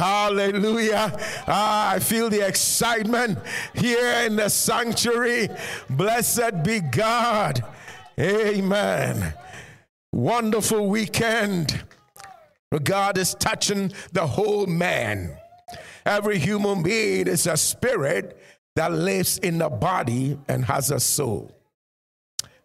[0.00, 1.14] Hallelujah.
[1.46, 3.38] Ah, I feel the excitement
[3.74, 5.50] here in the sanctuary.
[5.90, 7.62] Blessed be God.
[8.18, 9.34] Amen.
[10.10, 11.84] Wonderful weekend.
[12.82, 15.36] God is touching the whole man.
[16.06, 18.40] Every human being is a spirit
[18.76, 21.54] that lives in the body and has a soul.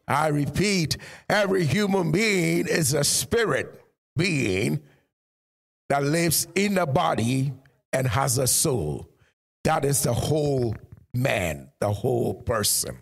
[0.07, 0.95] I repeat,
[1.27, 3.81] every human being is a spirit
[4.15, 4.79] being
[5.89, 7.53] that lives in the body
[7.93, 9.09] and has a soul.
[9.63, 10.75] That is the whole
[11.13, 12.97] man, the whole person.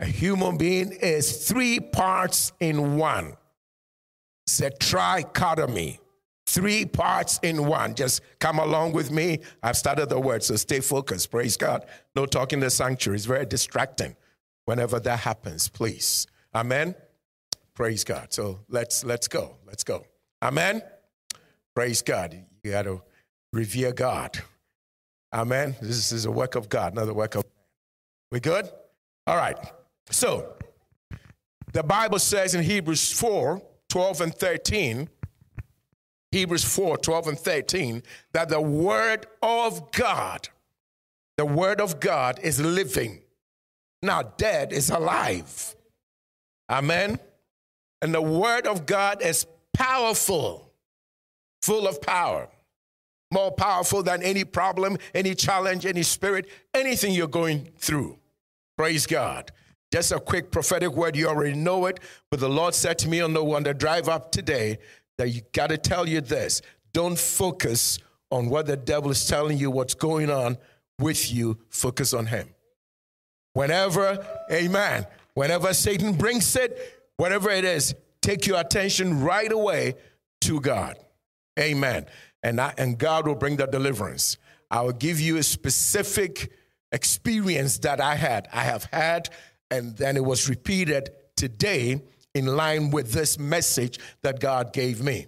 [0.00, 3.34] A human being is three parts in one.
[4.46, 5.98] It's a trichotomy.
[6.46, 7.94] Three parts in one.
[7.94, 9.38] Just come along with me.
[9.62, 11.30] I've started the word, so stay focused.
[11.30, 11.86] Praise God.
[12.14, 13.16] No talking in the sanctuary.
[13.16, 14.16] It's very distracting
[14.64, 16.26] whenever that happens, please.
[16.54, 16.94] Amen.
[17.74, 18.32] Praise God.
[18.32, 19.56] So let's let's go.
[19.66, 20.04] Let's go.
[20.42, 20.82] Amen.
[21.74, 22.44] Praise God.
[22.62, 23.02] You got to
[23.52, 24.38] revere God.
[25.32, 25.76] Amen.
[25.80, 27.44] This is a work of God, not work of
[28.30, 28.68] We good?
[29.26, 29.56] All right.
[30.10, 30.54] So
[31.72, 35.08] the Bible says in Hebrews 4, 12 and 13
[36.32, 40.48] Hebrews 4 12 and 13 that the word of God,
[41.36, 43.20] the word of God is living.
[44.02, 45.76] Now, dead is alive.
[46.68, 47.20] Amen.
[48.00, 50.71] And the word of God is powerful,
[51.62, 52.48] full of power,
[53.32, 58.18] more powerful than any problem, any challenge, any spirit, anything you're going through.
[58.76, 59.50] Praise God.
[59.92, 63.20] Just a quick prophetic word, you already know it, but the Lord said to me
[63.20, 64.78] on the, on the drive up today
[65.18, 67.98] that you got to tell you this don't focus
[68.30, 70.56] on what the devil is telling you, what's going on
[70.98, 72.48] with you, focus on him.
[73.52, 79.94] Whenever, amen, whenever Satan brings it, whatever it is, take your attention right away
[80.42, 80.96] to God.
[81.58, 82.06] Amen.
[82.42, 84.38] And, I, and God will bring the deliverance.
[84.70, 86.50] I will give you a specific
[86.92, 88.48] experience that I had.
[88.52, 89.28] I have had,
[89.70, 92.02] and then it was repeated today
[92.34, 95.26] in line with this message that God gave me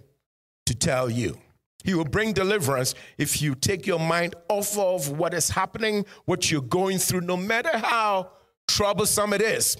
[0.65, 1.37] to tell you.
[1.83, 6.49] He will bring deliverance if you take your mind off of what is happening, what
[6.49, 8.31] you're going through, no matter how
[8.67, 9.77] troublesome it is.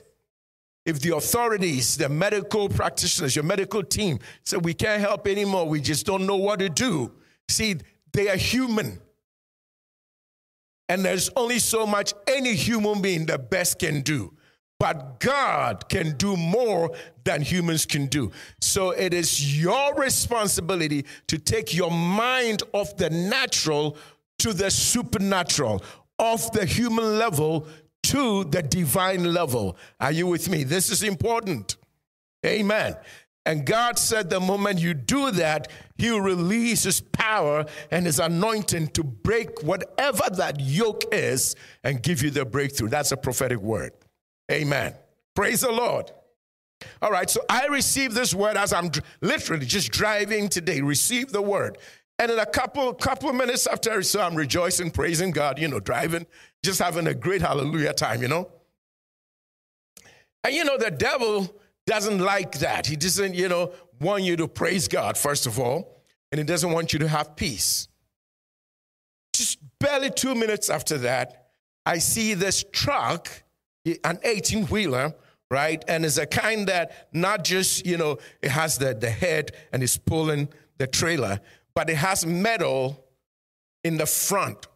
[0.85, 5.81] If the authorities, the medical practitioners, your medical team say we can't help anymore, we
[5.81, 7.11] just don't know what to do.
[7.49, 7.77] See,
[8.13, 8.99] they are human.
[10.87, 14.33] And there's only so much any human being the best can do.
[14.79, 16.91] But God can do more
[17.23, 18.31] than humans can do.
[18.61, 23.97] So it is your responsibility to take your mind off the natural
[24.39, 25.81] to the supernatural,
[26.19, 27.67] off the human level
[28.09, 29.77] to the divine level.
[29.99, 30.63] Are you with me?
[30.63, 31.77] This is important.
[32.45, 32.95] Amen.
[33.45, 35.67] And God said the moment you do that,
[35.97, 42.01] He will release His power and His anointing to break whatever that yoke is and
[42.01, 42.89] give you the breakthrough.
[42.89, 43.91] That's a prophetic word.
[44.51, 44.95] Amen.
[45.35, 46.11] Praise the Lord.
[47.01, 48.91] All right, so I received this word as I'm
[49.21, 50.81] literally just driving today.
[50.81, 51.77] Receive the word.
[52.17, 56.25] And in a couple couple minutes after so I'm rejoicing, praising God, you know, driving,
[56.65, 58.49] just having a great hallelujah time, you know.
[60.43, 61.55] And you know, the devil
[61.85, 62.87] doesn't like that.
[62.87, 66.71] He doesn't, you know, want you to praise God, first of all, and he doesn't
[66.71, 67.87] want you to have peace.
[69.33, 71.47] Just barely two minutes after that,
[71.85, 73.43] I see this truck
[74.03, 75.13] an 18 wheeler,
[75.51, 75.83] right?
[75.87, 79.83] And it's a kind that not just, you know, it has the, the head and
[79.83, 81.39] it's pulling the trailer,
[81.75, 83.05] but it has metal
[83.83, 84.67] in the front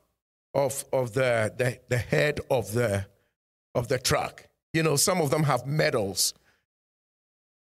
[0.53, 3.05] of, of the, the, the head of the,
[3.75, 4.47] of the truck.
[4.73, 6.33] You know, some of them have medals.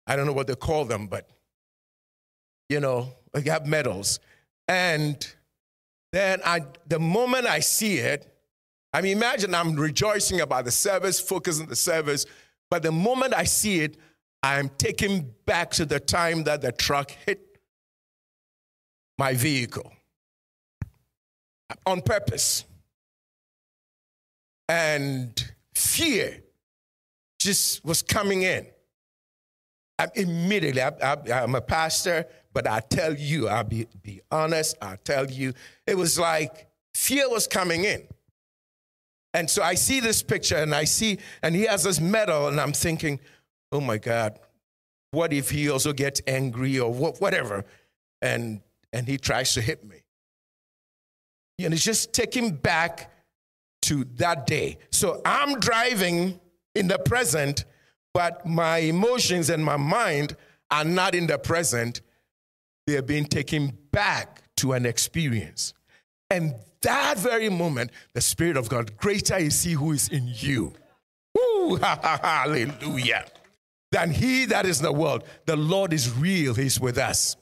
[0.07, 1.29] I don't know what they call them, but,
[2.69, 4.21] you know, they have medals.
[4.67, 5.27] And
[6.13, 8.35] then I, the moment I see it,
[8.93, 12.25] I mean, imagine I'm rejoicing about the service, focusing on the service,
[12.71, 13.97] but the moment I see it,
[14.43, 17.59] I'm taken back to the time that the truck hit
[19.19, 19.93] my vehicle
[21.85, 22.65] on purpose.
[24.69, 26.43] And fear
[27.39, 28.67] just was coming in.
[29.99, 34.97] I, immediately, I, am a pastor, but I tell you, I'll be, be honest, i
[35.03, 35.55] tell you,
[35.87, 38.07] it was like fear was coming in.
[39.35, 42.61] And so I see this picture and I see, and he has this medal, and
[42.61, 43.21] I'm thinking,
[43.73, 44.39] oh my God,
[45.11, 47.65] what if he also gets angry or whatever?
[48.23, 48.61] And,
[48.93, 50.03] and he tries to hit me.
[51.59, 53.11] And it's just taking back
[53.89, 54.77] to that day.
[54.91, 56.39] So I'm driving
[56.75, 57.65] in the present,
[58.13, 60.37] but my emotions and my mind
[60.71, 62.03] are not in the present.
[62.87, 65.73] They're being taken back to an experience.
[66.29, 70.75] And that very moment, the Spirit of God, greater is He who is in you.
[71.35, 73.25] Woo, hallelujah.
[73.91, 75.25] Than He that is in the world.
[75.47, 77.37] The Lord is real, He's with us.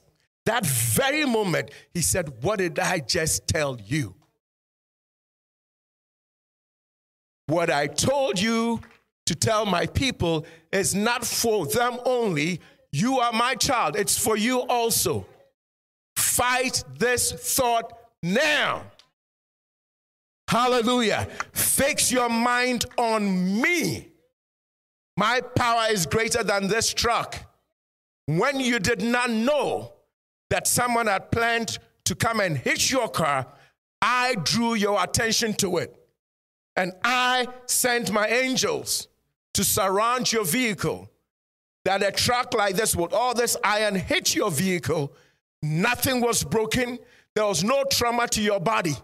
[0.45, 4.15] That very moment, He said, What did I just tell you?
[7.47, 8.81] What I told you
[9.25, 12.59] to tell my people is not for them only.
[12.91, 15.25] You are my child, it's for you also.
[16.15, 17.91] Fight this thought
[18.21, 18.83] now.
[20.49, 21.27] Hallelujah.
[21.53, 24.09] Fix your mind on me.
[25.17, 27.37] My power is greater than this truck.
[28.27, 29.93] When you did not know
[30.49, 33.47] that someone had planned to come and hit your car,
[34.01, 36.06] I drew your attention to it.
[36.77, 39.07] And I sent my angels
[39.55, 41.11] to surround your vehicle.
[41.83, 45.13] That a truck like this with all this iron hit your vehicle.
[45.63, 46.99] Nothing was broken.
[47.33, 48.95] There was no trauma to your body.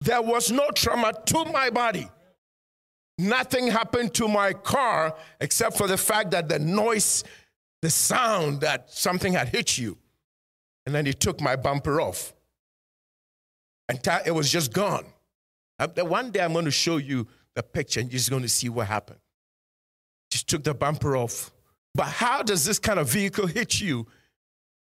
[0.00, 2.08] There was no trauma to my body.
[3.18, 7.24] Nothing happened to my car except for the fact that the noise,
[7.80, 9.98] the sound that something had hit you.
[10.86, 12.34] And then he took my bumper off.
[13.88, 15.06] And it was just gone.
[15.96, 18.68] One day I'm going to show you the picture and you're just going to see
[18.68, 19.18] what happened.
[20.30, 21.50] Just took the bumper off.
[21.94, 24.06] But how does this kind of vehicle hit you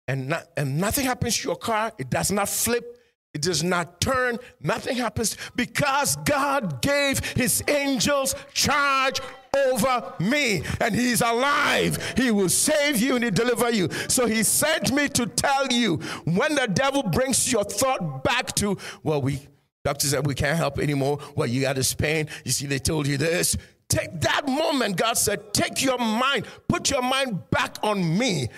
[0.07, 1.93] and, not, and nothing happens to your car?
[1.99, 2.99] It does not flip,
[3.35, 9.21] it does not turn, nothing happens because God gave his angels charge
[9.69, 12.15] over me and he's alive.
[12.17, 13.89] He will save you and he deliver you.
[14.09, 18.79] So he sent me to tell you when the devil brings your thought back to,
[19.03, 19.41] well, we
[19.85, 21.19] Doctor said, We can't help anymore.
[21.35, 22.29] Well, you got this pain.
[22.45, 23.57] You see, they told you this.
[23.89, 28.49] Take that moment, God said, Take your mind, put your mind back on me.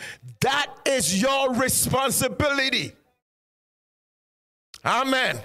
[0.41, 2.93] That is your responsibility.
[4.85, 5.41] Amen.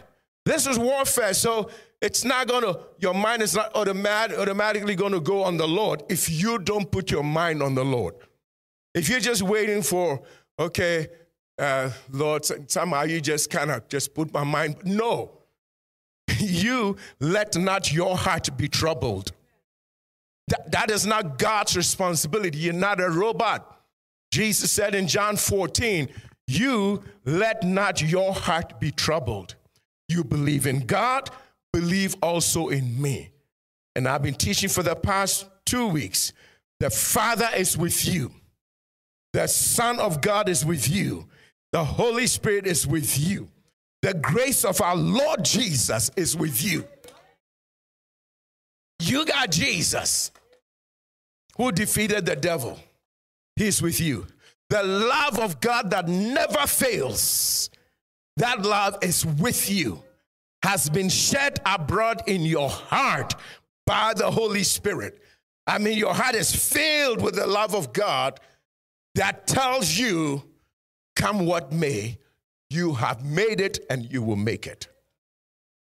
[0.46, 1.34] This is warfare.
[1.34, 1.72] So
[2.02, 5.68] it's not going to, your mind is not automatic, automatically going to go on the
[5.68, 8.16] Lord if you don't put your mind on the Lord.
[8.94, 10.22] If you're just waiting for,
[10.60, 11.08] okay,
[11.58, 14.78] uh, Lord, somehow you just kind of just put my mind.
[14.84, 15.39] No
[16.46, 19.32] you let not your heart be troubled.
[20.48, 22.58] That, that is not God's responsibility.
[22.58, 23.80] You're not a robot.
[24.32, 26.10] Jesus said in John 14,
[26.48, 29.56] You let not your heart be troubled.
[30.08, 31.30] You believe in God,
[31.72, 33.30] believe also in me.
[33.96, 36.34] And I've been teaching for the past two weeks.
[36.80, 38.32] The Father is with you,
[39.34, 41.28] the Son of God is with you,
[41.72, 43.50] the Holy Spirit is with you.
[44.02, 46.88] The grace of our Lord Jesus is with you.
[49.02, 50.32] You got Jesus
[51.58, 52.80] who defeated the devil.
[53.56, 54.28] He's with you.
[54.70, 57.70] The love of God that never fails,
[58.38, 60.04] that love is with you,
[60.64, 63.36] has been shed abroad in your heart
[63.86, 65.22] by the Holy Spirit.
[65.66, 68.40] I mean, your heart is filled with the love of God
[69.16, 70.44] that tells you,
[71.16, 72.18] come what may,
[72.70, 74.88] you have made it and you will make it.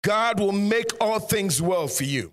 [0.02, 2.32] God will make all things well for you.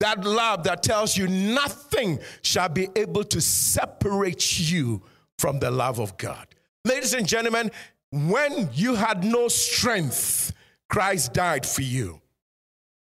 [0.00, 5.02] That love that tells you nothing shall be able to separate you
[5.38, 6.46] from the love of God.
[6.84, 7.70] Ladies and gentlemen,
[8.10, 10.52] when you had no strength,
[10.88, 12.20] Christ died for you.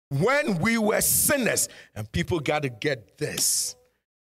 [0.10, 3.76] When we were sinners, and people got to get this.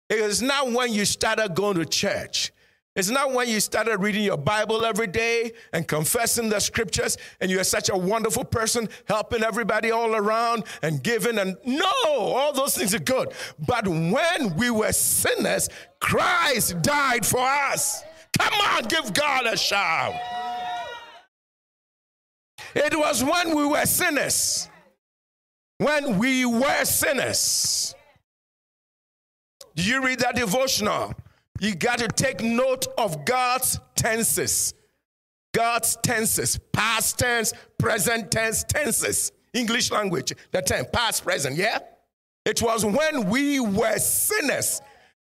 [0.10, 2.52] It is not when you started going to church.
[2.96, 7.52] It's not when you started reading your Bible every day and confessing the scriptures and
[7.52, 12.76] you're such a wonderful person, helping everybody all around and giving and no, all those
[12.76, 13.32] things are good.
[13.60, 15.70] But when we were sinners,
[16.00, 18.04] Christ died for us.
[18.38, 20.14] Come on, give God a shout.
[22.76, 24.68] It was when we were sinners.
[25.78, 27.96] When we were sinners.
[29.76, 31.14] Did you read that devotional?
[31.60, 34.74] You got to take note of God's tenses.
[35.54, 39.32] God's tenses, past tense, present tense, tenses.
[39.54, 41.80] English language, the tense, past, present, yeah?
[42.46, 44.82] It was when we were sinners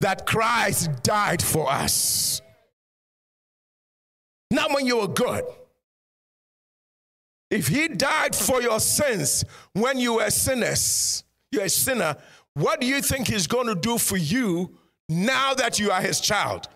[0.01, 2.41] that Christ died for us.
[4.51, 5.45] Not when you were good.
[7.51, 12.17] If he died for your sins when you were sinners, you're a sinner,
[12.55, 14.77] what do you think he's going to do for you
[15.09, 16.69] now that you are his child.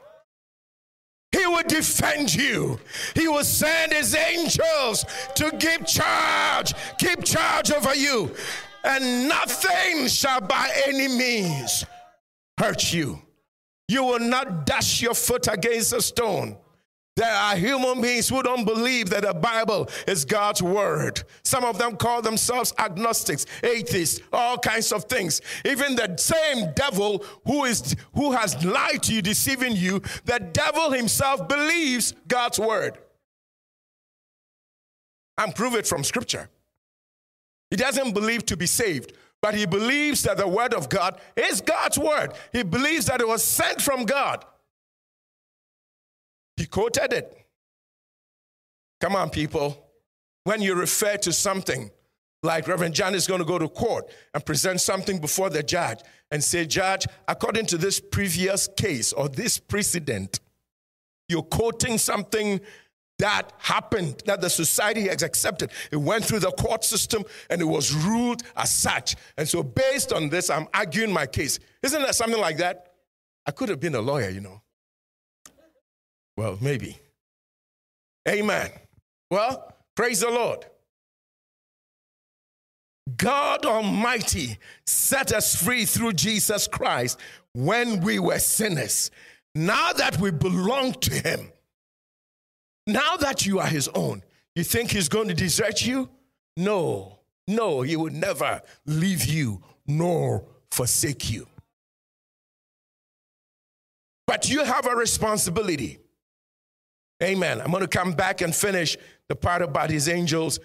[1.33, 2.79] He will defend you.
[3.15, 5.05] He will send his angels
[5.35, 8.35] to keep charge, keep charge over you.
[8.85, 11.85] And nothing shall by any means
[12.59, 13.21] hurt you.
[13.89, 16.57] You will not dash your foot against a stone.
[17.19, 21.25] There are human beings who don't believe that the Bible is God's word.
[21.43, 25.41] Some of them call themselves agnostics, atheists, all kinds of things.
[25.65, 30.93] Even the same devil who is who has lied to you, deceiving you, the devil
[30.93, 32.99] himself believes God's word.
[35.39, 36.49] And prove it from scripture.
[37.69, 41.63] He doesn't believe to be saved, but he believes that the word of God is
[41.63, 42.35] God's word.
[42.53, 44.45] He believes that it was sent from God.
[46.59, 47.47] He quoted it.
[49.01, 49.87] Come on, people.
[50.43, 51.93] When you refer to something,
[52.43, 56.01] like Reverend John is going to go to court and present something before the judge
[56.33, 60.41] and say, Judge, according to this previous case or this precedent,
[61.29, 62.61] you're quoting something
[63.21, 65.71] that happened, that the society has accepted.
[65.93, 69.15] It went through the court system and it was ruled as such.
[69.37, 71.61] And so, based on this, I'm arguing my case.
[71.85, 72.95] Isn't that something like that?
[73.47, 74.63] I could have been a lawyer, you know.
[76.39, 76.97] Well, maybe.
[78.29, 78.71] Amen.
[79.29, 80.65] Well, praise the Lord.
[83.17, 87.19] God Almighty set us free through Jesus Christ
[87.55, 89.11] when we were sinners.
[89.57, 91.51] Now that we belong to Him,
[92.87, 94.23] now that you are His own,
[94.55, 96.09] you think He's going to desert you?
[96.57, 97.19] No,
[97.49, 101.49] no, He would never leave you nor forsake you.
[104.29, 105.99] But you have a responsibility.
[107.23, 107.61] Amen.
[107.61, 108.97] I'm going to come back and finish
[109.29, 110.61] the part about his angels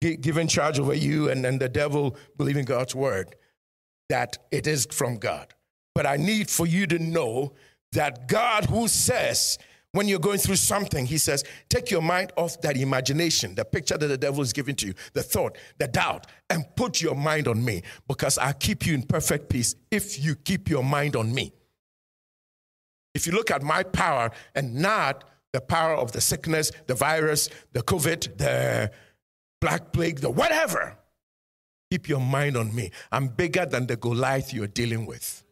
[0.00, 3.36] giving charge over you and, and the devil believing God's word,
[4.08, 5.54] that it is from God.
[5.94, 7.52] But I need for you to know
[7.92, 9.58] that God, who says,
[9.92, 13.98] when you're going through something, he says, take your mind off that imagination, the picture
[13.98, 17.46] that the devil is giving to you, the thought, the doubt, and put your mind
[17.46, 21.32] on me because I keep you in perfect peace if you keep your mind on
[21.32, 21.52] me.
[23.14, 27.48] If you look at my power and not the power of the sickness, the virus,
[27.72, 28.90] the COVID, the
[29.60, 30.96] black plague, the whatever.
[31.90, 32.90] Keep your mind on me.
[33.10, 35.44] I'm bigger than the Goliath you're dealing with.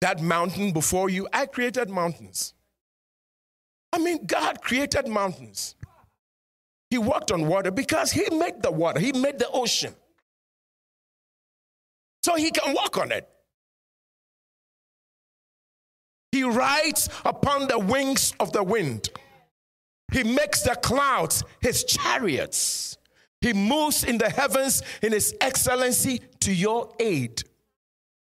[0.00, 2.54] That mountain before you, I created mountains.
[3.92, 5.74] I mean, God created mountains.
[6.90, 9.94] He walked on water because He made the water, He made the ocean.
[12.22, 13.28] So He can walk on it.
[16.34, 19.08] He rides upon the wings of the wind.
[20.12, 22.98] He makes the clouds his chariots.
[23.40, 27.44] He moves in the heavens in his excellency to your aid.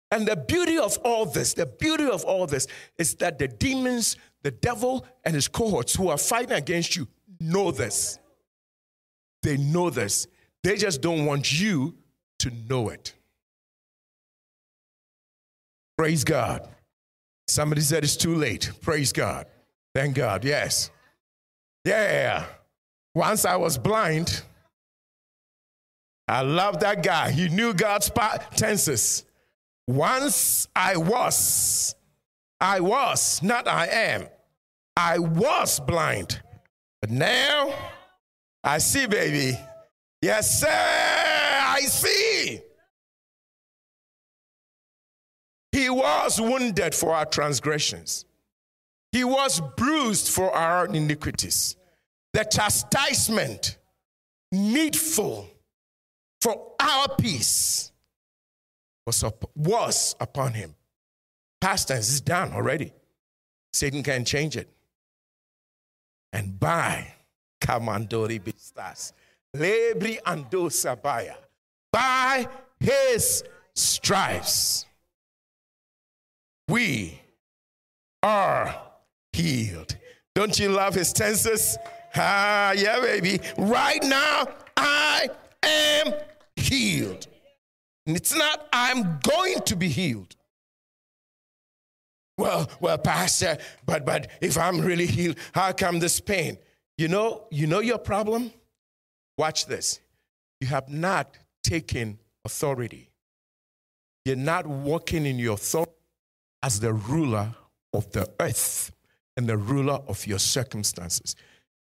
[0.09, 4.15] And the beauty of all this, the beauty of all this is that the demons,
[4.41, 7.09] the devil, and his cohorts who are fighting against you
[7.41, 8.19] know this.
[9.43, 10.27] They know this.
[10.63, 11.97] They just don't want you
[12.39, 13.13] to know it.
[15.97, 16.69] Praise God.
[17.47, 18.71] Somebody said it's too late.
[18.81, 19.47] Praise God.
[19.95, 20.43] Thank God.
[20.43, 20.91] Yes.
[21.85, 22.45] Yeah.
[23.15, 24.43] Once I was blind.
[26.27, 27.31] I love that guy.
[27.31, 28.11] He knew God's
[28.55, 29.23] tenses.
[29.87, 31.95] Once I was,
[32.59, 34.27] I was, not I am.
[34.97, 36.41] I was blind.
[36.99, 37.73] But now
[38.63, 39.57] I see, baby.
[40.21, 42.61] Yes, sir, I see.
[45.77, 48.25] He was wounded for our transgressions,
[49.11, 51.75] He was bruised for our iniquities.
[52.33, 53.77] The chastisement
[54.51, 55.47] needful
[56.41, 57.91] for our peace
[59.05, 60.73] was, up, was upon him.
[61.61, 62.91] Past tense is done already.
[63.71, 64.67] Satan can't change it.
[66.33, 67.13] And by
[67.61, 69.13] Kamandori Bistas,
[69.55, 71.35] Lebri Ando Sabaya,
[71.91, 72.47] by
[72.79, 73.43] his
[73.75, 74.86] stripes,
[76.67, 77.19] we
[78.23, 78.75] are
[79.33, 79.95] healed.
[80.35, 81.77] Don't you love his tenses?
[82.15, 83.39] Ah, yeah, baby.
[83.57, 85.29] Right now, I
[85.63, 86.13] am
[86.55, 87.27] healed.
[88.05, 90.35] And it's not, I'm going to be healed.
[92.37, 96.57] Well, well, Pastor, but but if I'm really healed, how come this pain?
[96.97, 98.51] You know, you know your problem?
[99.37, 99.99] Watch this.
[100.61, 103.09] You have not taken authority.
[104.23, 105.86] You're not walking in your authority
[106.67, 107.55] as the ruler
[107.93, 108.91] of the earth
[109.37, 111.33] and the ruler of your circumstances.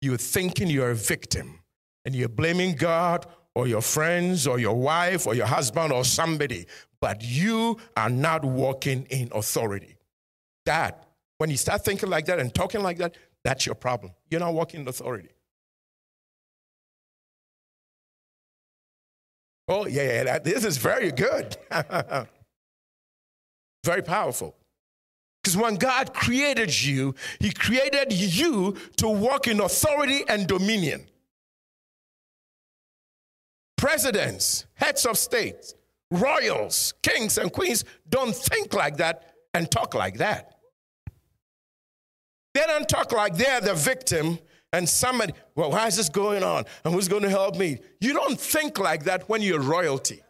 [0.02, 1.60] You're thinking you're a victim
[2.04, 3.24] and you're blaming God
[3.54, 6.66] or your friends or your wife or your husband or somebody,
[7.00, 9.96] but you are not walking in authority.
[10.66, 11.06] That,
[11.38, 14.12] when you start thinking like that and talking like that, that's your problem.
[14.30, 15.30] You're not walking in authority.
[19.66, 21.56] Oh, yeah, yeah this is very good.
[23.82, 24.54] very powerful.
[25.44, 31.06] Because when God created you, He created you to walk in authority and dominion.
[33.76, 35.74] Presidents, heads of states,
[36.10, 40.54] royals, kings, and queens don't think like that and talk like that.
[42.54, 44.38] They don't talk like they're the victim
[44.72, 46.64] and somebody, well, why is this going on?
[46.84, 47.80] And who's going to help me?
[48.00, 50.23] You don't think like that when you're royalty.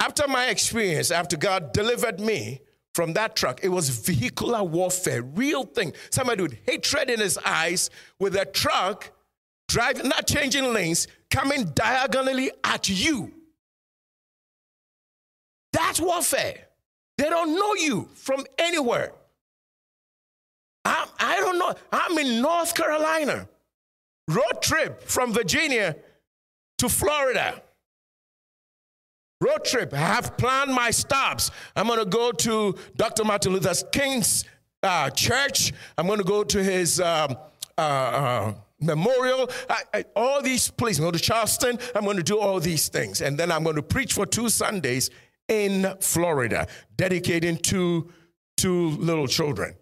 [0.00, 2.60] After my experience, after God delivered me
[2.94, 5.92] from that truck, it was vehicular warfare, real thing.
[6.10, 9.10] Somebody with hatred in his eyes with a truck
[9.68, 13.32] driving, not changing lanes, coming diagonally at you.
[15.72, 16.66] That's warfare.
[17.18, 19.12] They don't know you from anywhere.
[21.18, 21.82] I do not know.
[21.92, 23.48] I'm in North Carolina,
[24.28, 25.96] road trip from Virginia
[26.78, 27.62] to Florida.
[29.40, 29.94] Road trip.
[29.94, 31.50] I have planned my stops.
[31.76, 33.24] I'm going to go to Dr.
[33.24, 34.44] Martin Luther King's
[34.82, 35.72] uh, church.
[35.96, 37.36] I'm going to go to his um,
[37.76, 39.48] uh, uh, memorial.
[39.70, 40.98] I, I, all these places.
[40.98, 41.78] I'm going to Charleston.
[41.94, 43.20] I'm going to do all these things.
[43.20, 45.10] And then I'm going to preach for two Sundays
[45.46, 46.66] in Florida,
[46.96, 48.10] dedicating to
[48.56, 49.74] two little children.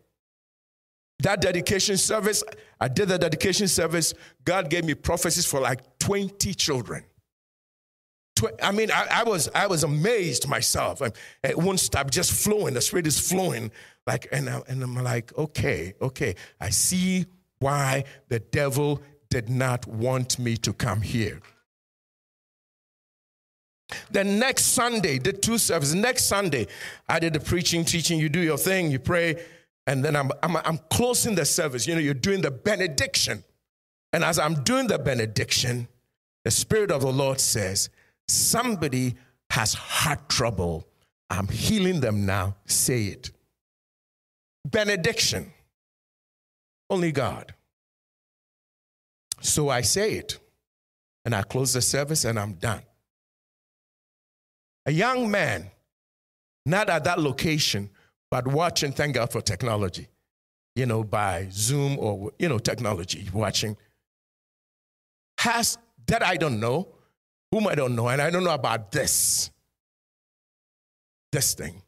[1.21, 2.45] That dedication service,
[2.79, 4.13] I did the dedication service.
[4.45, 7.05] God gave me prophecies for like 20 children.
[8.63, 11.03] I mean, I, I, was I was amazed myself.
[11.03, 11.11] I,
[11.43, 12.75] it won't stop, just flowing.
[12.75, 13.71] The spirit is flowing,
[14.07, 16.35] like, and, I, and I'm like, okay, okay.
[16.61, 17.27] I see
[17.59, 21.41] why the devil did not want me to come here.
[24.11, 26.67] The next Sunday, the two services, next Sunday,
[27.09, 28.19] I did the preaching, teaching.
[28.19, 29.45] You do your thing, you pray,
[29.87, 31.87] and then I'm, I'm, I'm closing the service.
[31.87, 33.45] You know, you're doing the benediction.
[34.13, 35.89] And as I'm doing the benediction,
[36.45, 37.91] the Spirit of the Lord says,
[38.29, 39.15] Somebody
[39.51, 40.87] has heart trouble.
[41.31, 42.57] I'm healing them now.
[42.67, 43.31] Say it.
[44.65, 45.53] Benediction.
[46.91, 47.55] Only God.
[49.41, 50.39] So I say it.
[51.25, 52.83] And I close the service and I'm done.
[54.87, 55.71] A young man,
[56.65, 57.91] not at that location,
[58.31, 60.09] but watching, thank God for technology,
[60.77, 63.77] you know, by Zoom or, you know, technology, watching,
[65.39, 66.89] has, that I don't know,
[67.51, 69.51] whom I don't know, and I don't know about this,
[71.33, 71.83] this thing,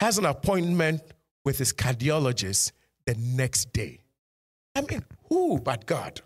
[0.00, 1.02] has an appointment
[1.44, 2.72] with his cardiologist
[3.06, 4.00] the next day.
[4.74, 6.20] I mean, who but God?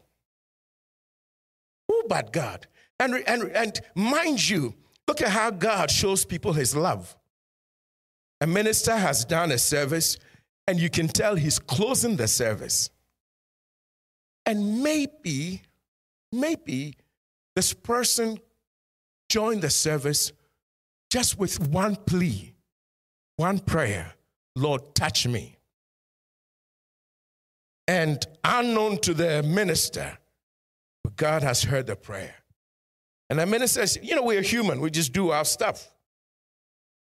[1.88, 2.66] Who but God?
[3.00, 4.74] And, and, and mind you,
[5.08, 7.16] Look at how God shows people his love.
[8.42, 10.18] A minister has done a service,
[10.66, 12.90] and you can tell he's closing the service.
[14.44, 15.62] And maybe,
[16.30, 16.94] maybe
[17.56, 18.38] this person
[19.28, 20.32] joined the service
[21.10, 22.54] just with one plea,
[23.36, 24.14] one prayer
[24.58, 25.56] Lord, touch me.
[27.86, 30.18] And unknown to the minister,
[31.04, 32.34] but God has heard the prayer.
[33.30, 35.88] And the minister says, You know, we're human, we just do our stuff.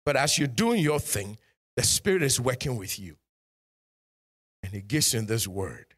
[0.06, 1.38] But as you're doing your thing,
[1.76, 3.18] the Spirit is working with you.
[4.64, 5.96] And He gives you this word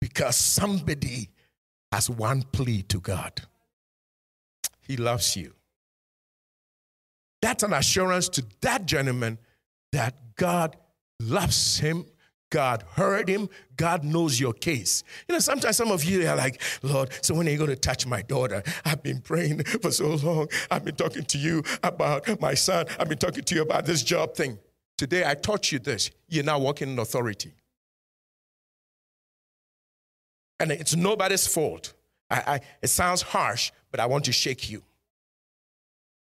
[0.00, 1.30] because somebody
[1.90, 3.40] has one plea to God
[4.88, 5.54] He loves you.
[7.40, 9.38] That's an assurance to that gentleman
[9.92, 10.76] that God
[11.20, 12.06] loves him
[12.50, 13.48] God heard him.
[13.76, 15.04] God knows your case.
[15.28, 17.76] You know, sometimes some of you are like, Lord, so when are you going to
[17.76, 18.62] touch my daughter?
[18.84, 20.48] I've been praying for so long.
[20.70, 22.86] I've been talking to you about my son.
[22.98, 24.58] I've been talking to you about this job thing.
[24.96, 26.10] Today I taught you this.
[26.28, 27.52] You're now walking in authority.
[30.60, 31.94] And it's nobody's fault.
[32.30, 34.82] I, I, it sounds harsh, but I want to shake you.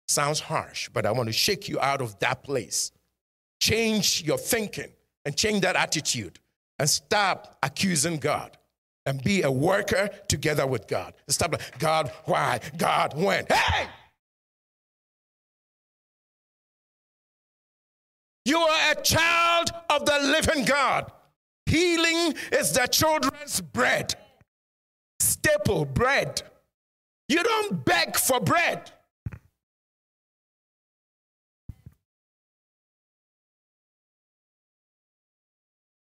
[0.09, 2.93] Sounds harsh, but I want to shake you out of that place.
[3.61, 4.93] Change your thinking
[5.25, 6.39] and change that attitude
[6.79, 8.57] and stop accusing God
[9.07, 11.15] and be a worker together with God.
[11.29, 12.61] Stop, like, God, why?
[12.77, 13.47] God, when?
[13.47, 13.87] Hey!
[18.45, 21.11] You are a child of the living God.
[21.67, 24.15] Healing is the children's bread,
[25.21, 26.43] staple bread.
[27.29, 28.91] You don't beg for bread.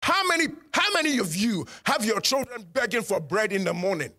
[0.02, 4.11] How many, how many of you have your children begging for bread in the morning?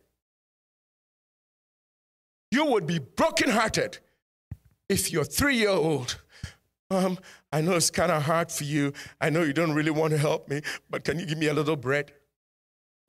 [2.52, 3.98] You would be brokenhearted
[4.88, 6.22] if your three year old,
[6.90, 7.20] Mom, um,
[7.52, 8.94] I know it's kind of hard for you.
[9.22, 11.54] I know you don't really want to help me, but can you give me a
[11.54, 12.12] little bread?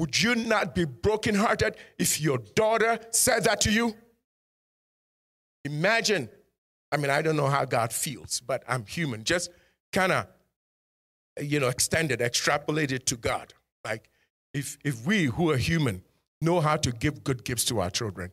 [0.01, 3.95] Would you not be brokenhearted if your daughter said that to you?
[5.67, 6.31] Imagine,
[6.91, 9.25] I mean, I don't know how God feels, but I'm human.
[9.25, 9.51] Just
[9.93, 10.27] kind of,
[11.39, 13.53] you know, extended, extrapolated to God.
[13.85, 14.09] Like,
[14.55, 16.03] if, if we who are human
[16.41, 18.31] know how to give good gifts to our children,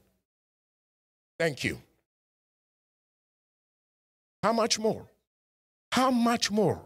[1.38, 1.82] thank you.
[4.42, 5.06] How much more?
[5.92, 6.82] How much more?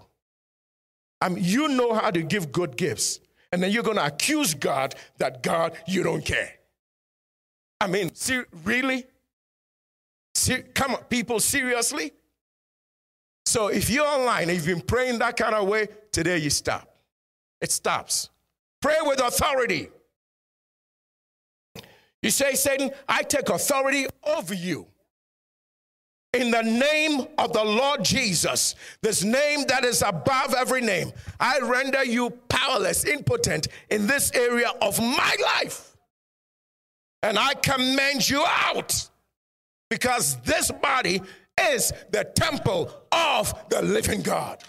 [1.22, 3.20] I mean, you know how to give good gifts,
[3.52, 6.54] and then you're going to accuse God that God, you don't care.
[7.80, 9.06] I mean, see, really?
[10.36, 12.14] See, come on, people, seriously?
[13.46, 16.96] So if you're online and you've been praying that kind of way, today you stop.
[17.60, 18.30] It stops.
[18.82, 19.90] Pray with authority.
[22.22, 24.88] You say, Satan, I take authority over you.
[26.34, 31.60] In the name of the Lord Jesus, this name that is above every name, I
[31.60, 35.98] render you powerless, impotent in this area of my life.
[37.22, 39.10] And I commend you out
[39.90, 41.22] because this body
[41.60, 44.64] is the temple of the living God.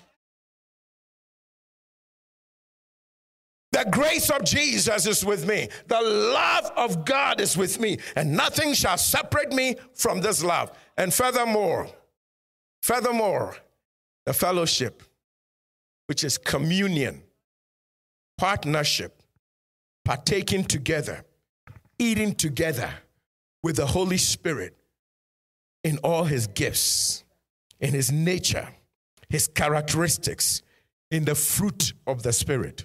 [3.73, 5.69] The grace of Jesus is with me.
[5.89, 10.71] The love of God is with me, and nothing shall separate me from this love.
[10.97, 11.89] And furthermore,
[12.83, 13.57] furthermore,
[14.27, 15.03] the fellowship,
[16.07, 17.23] which is communion,
[18.37, 19.23] partnership,
[20.05, 21.25] partaking together
[22.03, 22.93] eating together
[23.63, 24.77] with the Holy Spirit
[25.85, 27.23] in all his gifts,
[27.81, 28.69] in his nature,
[29.29, 30.63] his characteristics,
[31.13, 32.85] in the fruit of the Spirit.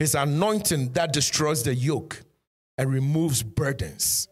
[0.00, 2.22] His anointing that destroys the yoke
[2.76, 4.26] and removes burdens.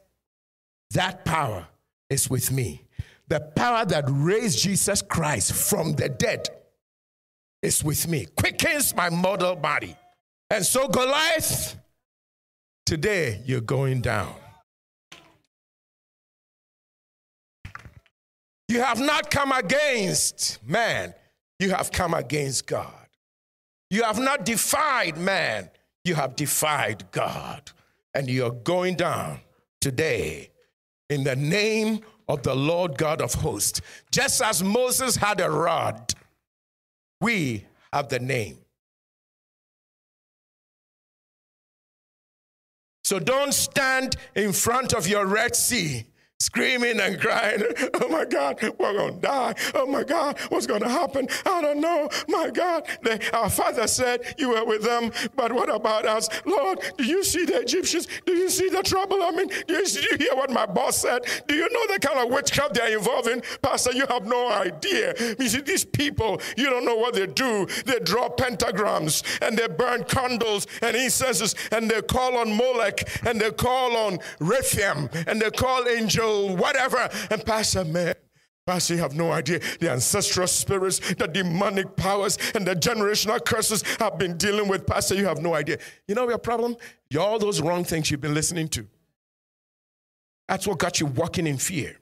[0.91, 1.69] That power
[2.11, 2.83] is with me.
[3.29, 6.49] The power that raised Jesus Christ from the dead
[7.63, 9.95] is with me, quickens my mortal body.
[10.51, 11.77] And so Goliath
[12.89, 14.35] Today, you're going down.
[18.67, 21.13] You have not come against man,
[21.59, 22.98] you have come against God.
[23.90, 25.70] You have not defied man,
[26.05, 27.70] you have defied God.
[28.14, 29.40] And you're going down
[29.81, 30.51] today
[31.09, 33.81] in the name of the Lord God of hosts.
[34.11, 36.14] Just as Moses had a rod,
[37.20, 38.59] we have the name
[43.09, 46.05] So don't stand in front of your Red Sea
[46.40, 47.61] screaming and crying,
[47.94, 49.55] Oh my God, we're going to die.
[49.74, 51.27] Oh my God, what's going to happen?
[51.44, 52.09] I don't know.
[52.29, 56.29] My God, they, our father said you were with them, but what about us?
[56.46, 58.07] Lord, do you see the Egyptians?
[58.24, 59.20] Do you see the trouble?
[59.20, 61.22] I mean, do you, do you hear what my boss said?
[61.48, 63.42] Do you know the kind of witchcraft they're involved in?
[63.61, 65.14] Pastor, you have no idea.
[65.40, 67.66] You see, these people, you don't know what they do.
[67.85, 73.40] They draw pentagrams and they burn candles and incenses and they call on Molech and
[73.40, 77.09] they call on Rephaim and they call angels whatever.
[77.31, 78.14] And Pastor, man,
[78.67, 79.61] Pastor, you have no idea.
[79.81, 84.87] The ancestral spirits, the demonic powers, and the generational curses I've been dealing with.
[84.87, 85.79] Pastor, you have no idea.
[86.07, 86.77] You know your problem?
[87.09, 88.87] You're all those wrong things you've been listening to.
[90.49, 91.97] That's what got you walking in fear.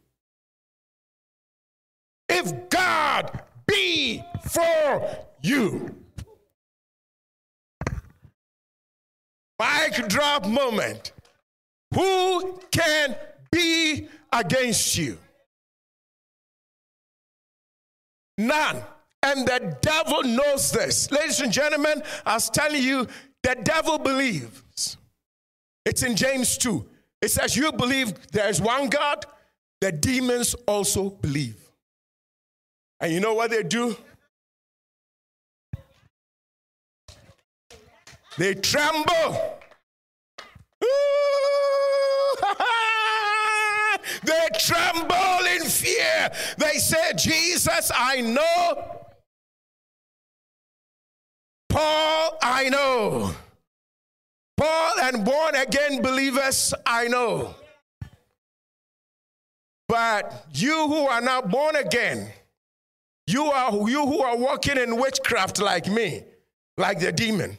[2.28, 5.94] If God be for you,
[9.60, 11.12] mic drop moment.
[11.94, 13.14] Who can
[13.50, 15.18] be against you.
[18.38, 18.82] None.
[19.22, 21.10] And the devil knows this.
[21.10, 23.06] Ladies and gentlemen, I was telling you,
[23.42, 24.96] the devil believes.
[25.84, 26.84] It's in James 2.
[27.22, 29.24] It says, You believe there's one God,
[29.80, 31.56] the demons also believe.
[33.00, 33.96] And you know what they do?
[38.38, 39.58] They tremble.
[44.26, 46.32] They tremble in fear.
[46.58, 49.02] They say, Jesus, I know.
[51.68, 53.32] Paul, I know.
[54.56, 57.54] Paul and born again believers, I know.
[59.88, 62.32] But you who are now born again,
[63.26, 66.24] you are you who are walking in witchcraft like me,
[66.76, 67.56] like the demon.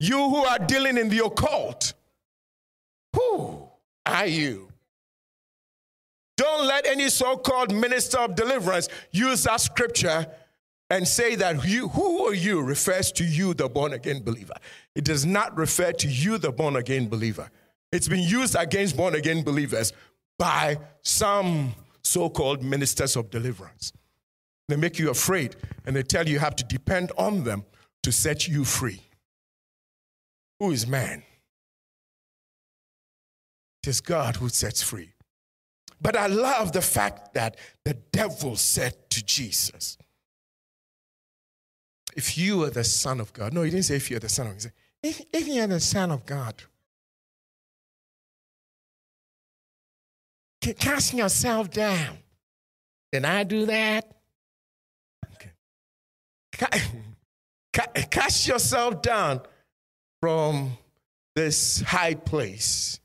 [0.00, 1.92] You who are dealing in the occult.
[3.14, 3.68] Who
[4.06, 4.67] are you?
[6.38, 10.24] Don't let any so called minister of deliverance use that scripture
[10.88, 14.54] and say that you, who are you refers to you, the born again believer.
[14.94, 17.50] It does not refer to you, the born again believer.
[17.90, 19.92] It's been used against born again believers
[20.38, 21.74] by some
[22.04, 23.92] so called ministers of deliverance.
[24.68, 27.64] They make you afraid and they tell you you have to depend on them
[28.04, 29.02] to set you free.
[30.60, 31.24] Who is man?
[33.82, 35.14] It is God who sets free.
[36.00, 39.98] But I love the fact that the devil said to Jesus,
[42.16, 44.46] If you are the Son of God, no, he didn't say if you're the Son
[44.46, 46.62] of God, he said, if, if you're the Son of God,
[50.60, 52.18] cast yourself down.
[53.12, 54.10] Did I do that?
[55.34, 56.80] Okay.
[58.10, 59.40] Cast yourself down
[60.20, 60.76] from
[61.36, 62.98] this high place,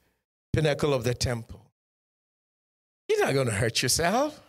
[0.52, 1.63] pinnacle of the temple.
[3.14, 4.42] You're not going to hurt yourself.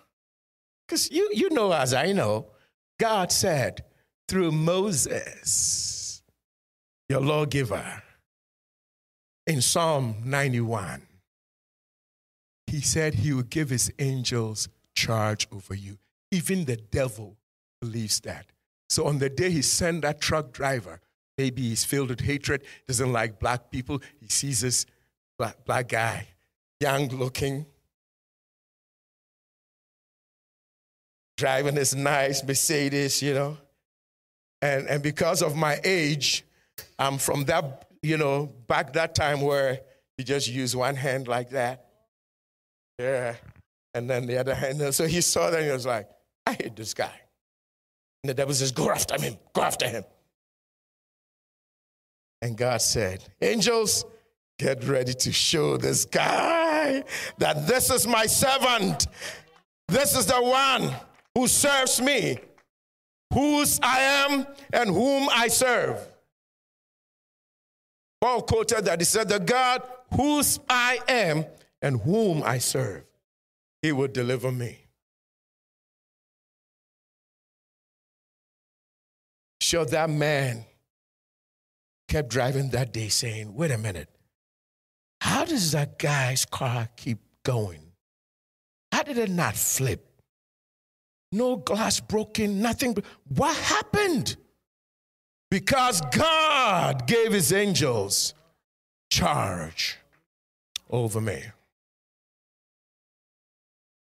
[0.86, 2.46] Because you, you know, as I know,
[2.98, 3.84] God said
[4.26, 6.22] through Moses,
[7.10, 8.02] your lawgiver,
[9.46, 11.02] in Psalm 91,
[12.66, 15.98] he said he would give his angels charge over you.
[16.30, 17.36] Even the devil
[17.82, 18.46] believes that.
[18.88, 21.00] So on the day he sent that truck driver,
[21.36, 24.00] maybe he's filled with hatred, doesn't like black people.
[24.18, 24.86] He sees this
[25.38, 26.28] black, black guy,
[26.80, 27.66] young looking,
[31.36, 33.56] driving this nice Mercedes, you know.
[34.62, 36.44] And, and because of my age,
[36.98, 39.80] I'm from that, you know, back that time where
[40.16, 41.86] you just use one hand like that.
[42.98, 43.34] Yeah.
[43.92, 44.94] And then the other hand.
[44.94, 46.08] So he saw that and he was like,
[46.46, 47.12] I hate this guy.
[48.22, 50.04] And the devil says, Go after him, go after him.
[52.40, 54.04] And God said, Angels,
[54.58, 57.04] get ready to show this guy
[57.38, 59.06] that this is my servant.
[59.88, 60.94] This is the one
[61.34, 62.38] who serves me,
[63.32, 65.98] whose I am and whom I serve.
[68.20, 69.82] Paul quoted that he said, The God
[70.14, 71.44] whose I am
[71.82, 73.04] and whom I serve,
[73.82, 74.78] he will deliver me.
[79.60, 80.64] Sure, that man
[82.08, 84.08] kept driving that day saying, Wait a minute,
[85.20, 87.92] how does that guy's car keep going?
[88.92, 90.13] How did it not flip?
[91.34, 92.96] No glass broken, nothing.
[93.28, 94.36] What happened?
[95.50, 98.34] Because God gave his angels
[99.10, 99.98] charge
[100.90, 101.42] over me.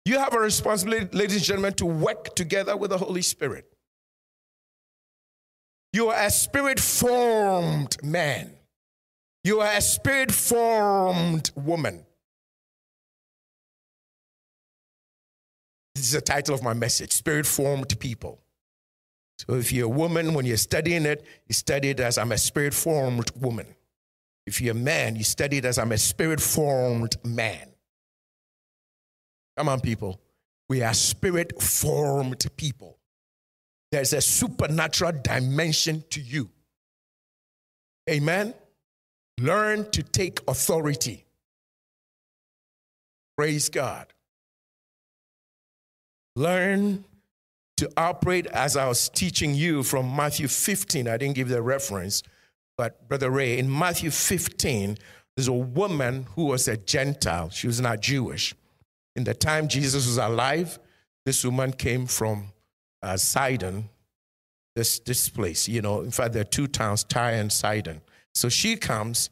[0.06, 3.66] You have a responsibility, ladies and gentlemen, to work together with the Holy Spirit.
[5.94, 8.52] You are a spirit formed man.
[9.44, 12.06] You are a spirit formed woman.
[15.96, 18.42] This is the title of my message Spirit Formed People.
[19.38, 22.38] So if you're a woman, when you're studying it, you study it as I'm a
[22.38, 23.68] spirit formed woman.
[24.46, 27.70] If you're a man, you study it as I'm a spirit formed man.
[29.58, 30.20] Come on, people.
[30.70, 32.98] We are spirit formed people.
[33.92, 36.50] There's a supernatural dimension to you.
[38.10, 38.54] Amen.
[39.40, 41.26] Learn to take authority.
[43.38, 44.13] Praise God.
[46.36, 47.06] Learn
[47.78, 51.08] to operate as I was teaching you from Matthew 15.
[51.08, 52.24] I didn't give the reference,
[52.78, 54.98] but Brother Ray, in Matthew 15,
[55.36, 57.50] there's a woman who was a Gentile.
[57.50, 58.54] She was not Jewish.
[59.16, 60.80] In the time Jesus was alive,
[61.26, 62.48] this woman came from
[63.02, 63.90] uh, Sidon,
[64.76, 65.68] this, this place.
[65.68, 68.02] You know, in fact, there are two towns, Tyre and Sidon.
[68.34, 69.30] So she comes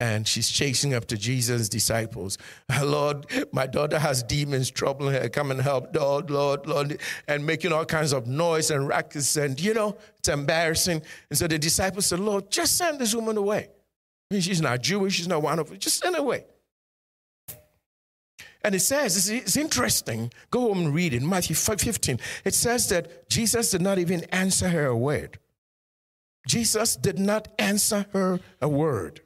[0.00, 2.36] and she's chasing up to Jesus' disciples.
[2.82, 5.28] Lord, my daughter has demons troubling her.
[5.28, 9.36] Come and help, Lord, Lord, Lord, and making all kinds of noise and rackets.
[9.36, 11.02] And, you know, it's embarrassing.
[11.30, 13.68] And so the disciples said, Lord, just send this woman away.
[14.30, 15.78] I mean, she's not Jewish, she's not one of us.
[15.78, 16.44] Just send her away.
[18.64, 20.32] And it says, it's, interesting.
[20.50, 21.22] Go home and read it.
[21.22, 22.18] Matthew 15.
[22.46, 25.38] It says that Jesus did not even answer her a word.
[26.48, 29.20] Jesus did not answer her a word.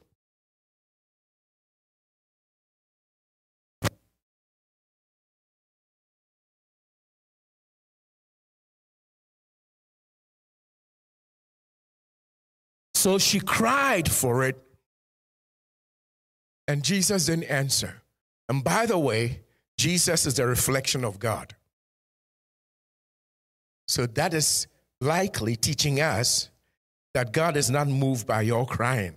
[13.09, 14.55] So she cried for it,
[16.67, 18.03] and Jesus didn't answer.
[18.47, 19.41] And by the way,
[19.79, 21.55] Jesus is the reflection of God.
[23.87, 24.67] So that is
[25.01, 26.51] likely teaching us
[27.15, 29.15] that God is not moved by your crying.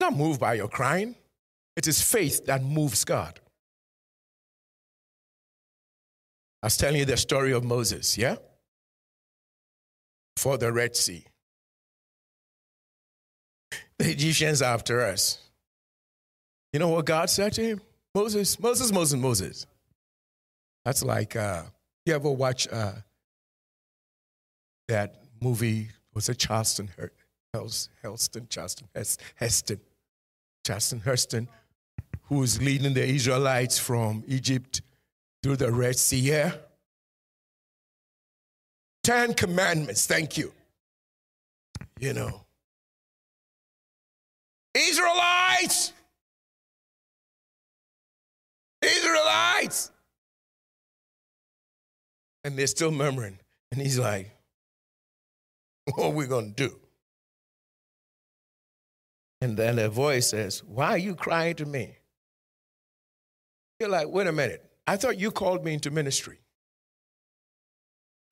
[0.00, 1.14] Not moved by your crying.
[1.76, 3.38] It is faith that moves God.
[6.64, 8.38] I was telling you the story of Moses, yeah?
[10.36, 11.24] For the Red Sea.
[13.98, 15.38] The Egyptians after us.
[16.72, 17.80] You know what God said to him?
[18.14, 19.66] Moses, Moses, Moses, Moses.
[20.84, 21.62] That's like, uh,
[22.04, 22.92] you ever watch uh,
[24.88, 25.88] that movie?
[26.12, 26.90] Was it Charleston
[27.52, 28.88] Helston, Charleston
[29.36, 29.80] Heston,
[30.64, 31.48] Charleston Heston?
[32.28, 34.82] who is leading the Israelites from Egypt
[35.42, 36.18] through the Red Sea.
[36.18, 36.52] Yeah?
[39.04, 40.50] Ten Commandments, thank you.
[42.00, 42.40] You know.
[44.74, 45.92] Israelites!
[48.82, 49.92] Israelites!
[52.44, 53.38] And they're still murmuring.
[53.70, 54.30] And he's like,
[55.84, 56.80] What are we going to do?
[59.42, 61.98] And then a voice says, Why are you crying to me?
[63.78, 64.64] You're like, Wait a minute.
[64.86, 66.38] I thought you called me into ministry.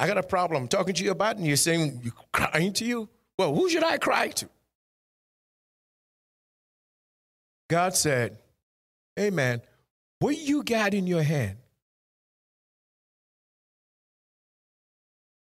[0.03, 3.09] I got a problem talking to you about, and you're saying you're crying to you?
[3.38, 4.49] Well, who should I cry to?
[7.71, 8.37] God said,
[9.15, 9.62] Hey man,
[10.19, 11.57] what you got in your hand?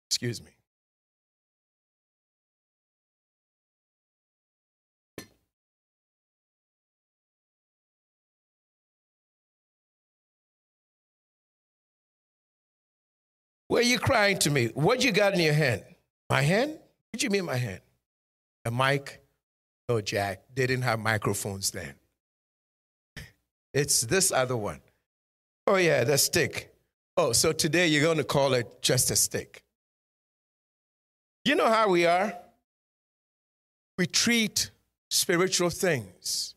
[0.08, 0.55] Excuse me.
[13.70, 14.68] Are you crying to me?
[14.68, 15.82] What you got in your hand?
[16.30, 16.72] My hand?
[16.72, 17.80] What do you mean my hand?
[18.64, 19.22] A mic?
[19.88, 20.42] No, Jack.
[20.54, 21.94] They didn't have microphones then.
[23.74, 24.80] It's this other one.
[25.66, 26.72] Oh, yeah, the stick.
[27.16, 29.62] Oh, so today you're going to call it just a stick.
[31.44, 32.34] You know how we are?
[33.98, 34.70] We treat
[35.10, 36.54] spiritual things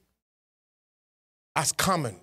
[1.56, 2.16] as common.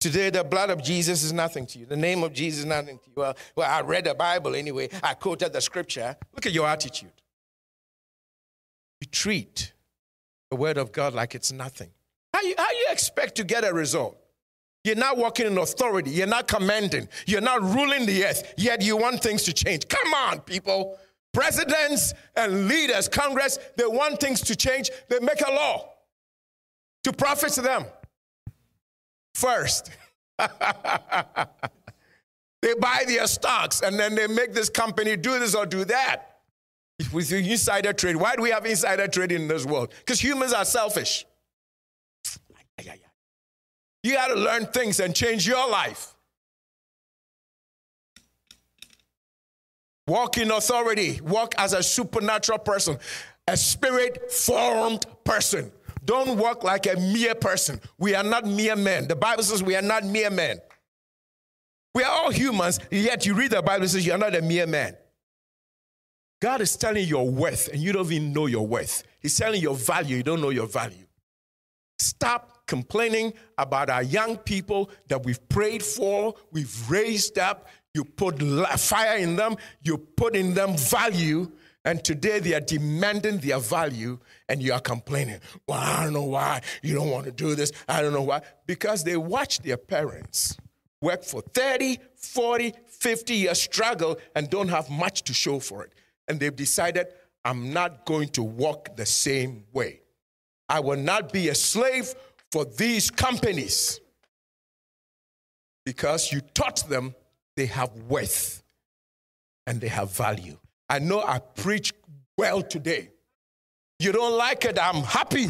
[0.00, 1.86] Today, the blood of Jesus is nothing to you.
[1.86, 3.12] The name of Jesus is nothing to you.
[3.16, 4.88] Well, well, I read the Bible anyway.
[5.02, 6.16] I quoted the scripture.
[6.34, 7.10] Look at your attitude.
[9.00, 9.72] You treat
[10.50, 11.90] the word of God like it's nothing.
[12.32, 14.16] How you, how you expect to get a result?
[14.84, 16.10] You're not walking in authority.
[16.10, 17.08] You're not commanding.
[17.26, 18.54] You're not ruling the earth.
[18.56, 19.88] Yet you want things to change.
[19.88, 20.96] Come on, people.
[21.32, 24.90] Presidents and leaders, Congress, they want things to change.
[25.08, 25.90] They make a law
[27.02, 27.84] to profit them
[29.38, 29.90] first.
[30.38, 30.48] they
[32.80, 36.24] buy their stocks and then they make this company do this or do that.
[37.12, 38.16] With insider trade.
[38.16, 39.92] Why do we have insider trading in this world?
[40.00, 41.24] Because humans are selfish.
[44.02, 46.14] You got to learn things and change your life.
[50.06, 52.98] Walk in authority, walk as a supernatural person,
[53.46, 55.70] a spirit formed person.
[56.08, 57.78] Don't walk like a mere person.
[57.98, 59.08] We are not mere men.
[59.08, 60.58] The Bible says we are not mere men.
[61.94, 64.66] We are all humans, yet you read the Bible says you are not a mere
[64.66, 64.96] man.
[66.40, 69.02] God is telling your worth, and you don't even know your worth.
[69.20, 71.04] He's telling your value, you don't know your value.
[71.98, 78.40] Stop complaining about our young people that we've prayed for, we've raised up, you put
[78.78, 81.50] fire in them, you put in them value,
[81.88, 84.18] and today they are demanding their value,
[84.50, 85.40] and you are complaining.
[85.66, 87.72] Well, I don't know why you don't want to do this.
[87.88, 88.42] I don't know why.
[88.66, 90.58] Because they watch their parents
[91.00, 95.94] work for 30, 40, 50 years, struggle, and don't have much to show for it.
[96.28, 97.06] And they've decided,
[97.42, 100.02] I'm not going to walk the same way.
[100.68, 102.14] I will not be a slave
[102.52, 103.98] for these companies
[105.86, 107.14] because you taught them
[107.56, 108.62] they have worth
[109.66, 110.58] and they have value.
[110.88, 111.92] I know I preach
[112.36, 113.10] well today.
[113.98, 115.48] You don't like it, I'm happy.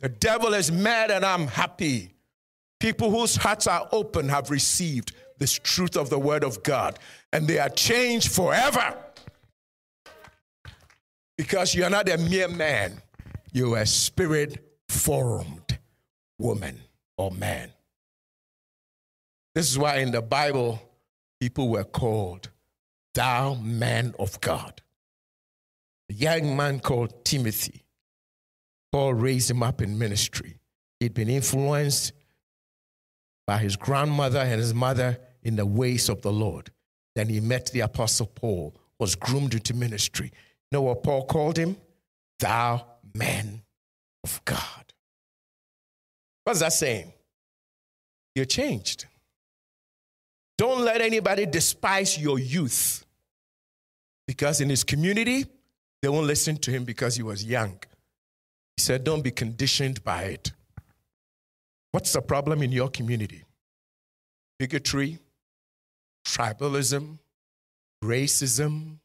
[0.00, 2.14] The devil is mad and I'm happy.
[2.80, 6.98] People whose hearts are open have received this truth of the word of God
[7.32, 8.96] and they are changed forever.
[11.38, 13.00] Because you're not a mere man,
[13.52, 14.58] you're a spirit
[14.88, 15.78] formed
[16.38, 16.80] woman
[17.16, 17.71] or man.
[19.54, 20.80] This is why in the Bible,
[21.40, 22.50] people were called
[23.14, 24.80] thou man of God.
[26.10, 27.84] A young man called Timothy,
[28.90, 30.58] Paul raised him up in ministry.
[31.00, 32.12] He'd been influenced
[33.46, 36.70] by his grandmother and his mother in the ways of the Lord.
[37.14, 40.26] Then he met the apostle Paul, was groomed into ministry.
[40.26, 41.76] You know what Paul called him?
[42.38, 43.62] Thou man
[44.24, 44.92] of God.
[46.44, 47.12] What's that saying?
[48.34, 49.06] You're changed.
[50.58, 53.04] Don't let anybody despise your youth.
[54.26, 55.46] Because in his community,
[56.00, 57.78] they won't listen to him because he was young.
[58.76, 60.52] He said, Don't be conditioned by it.
[61.92, 63.44] What's the problem in your community?
[64.58, 65.18] Bigotry,
[66.26, 67.18] tribalism,
[68.02, 68.98] racism,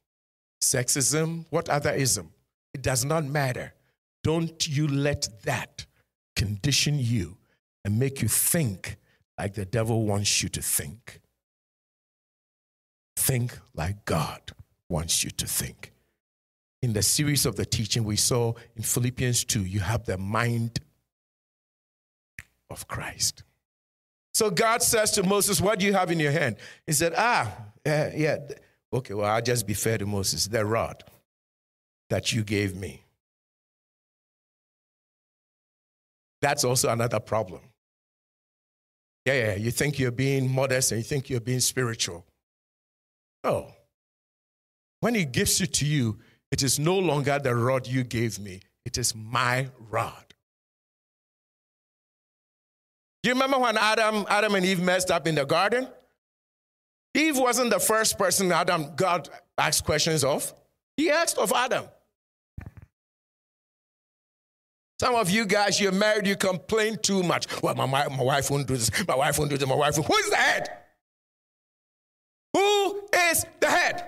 [0.61, 2.31] sexism, what other ism?
[2.73, 3.73] It does not matter.
[4.23, 5.85] Don't you let that
[6.35, 7.37] condition you
[7.83, 8.97] and make you think
[9.37, 11.19] like the devil wants you to think.
[13.27, 14.39] Think like God
[14.87, 15.91] wants you to think.
[16.81, 20.79] in the series of the teaching we saw in Philippians 2, you have the mind
[22.69, 23.43] of Christ.
[24.33, 26.55] So God says to Moses, What do you have in your hand?
[26.85, 27.51] He said, Ah,
[27.85, 28.37] yeah, yeah.
[28.93, 30.47] Okay, well, I'll just be fair to Moses.
[30.47, 31.03] The rod
[32.09, 33.03] that you gave me.
[36.41, 37.61] That's also another problem.
[39.25, 42.23] Yeah, yeah, you think you're being modest and you think you're being spiritual.
[43.43, 43.71] Oh.
[44.99, 46.19] When he gives it to you,
[46.51, 50.33] it is no longer the rod you gave me, it is my rod.
[53.23, 55.87] Do you remember when Adam, Adam and Eve messed up in the garden?
[57.13, 59.27] Eve wasn't the first person Adam God
[59.57, 60.53] asked questions of.
[60.95, 61.85] He asked of Adam.
[64.99, 67.61] Some of you guys, you're married, you complain too much.
[67.61, 69.95] Well, my, my, my wife won't do this, my wife won't do this, my wife
[69.97, 70.07] won't.
[70.07, 70.69] Who is the head?
[72.57, 74.03] Who is the head?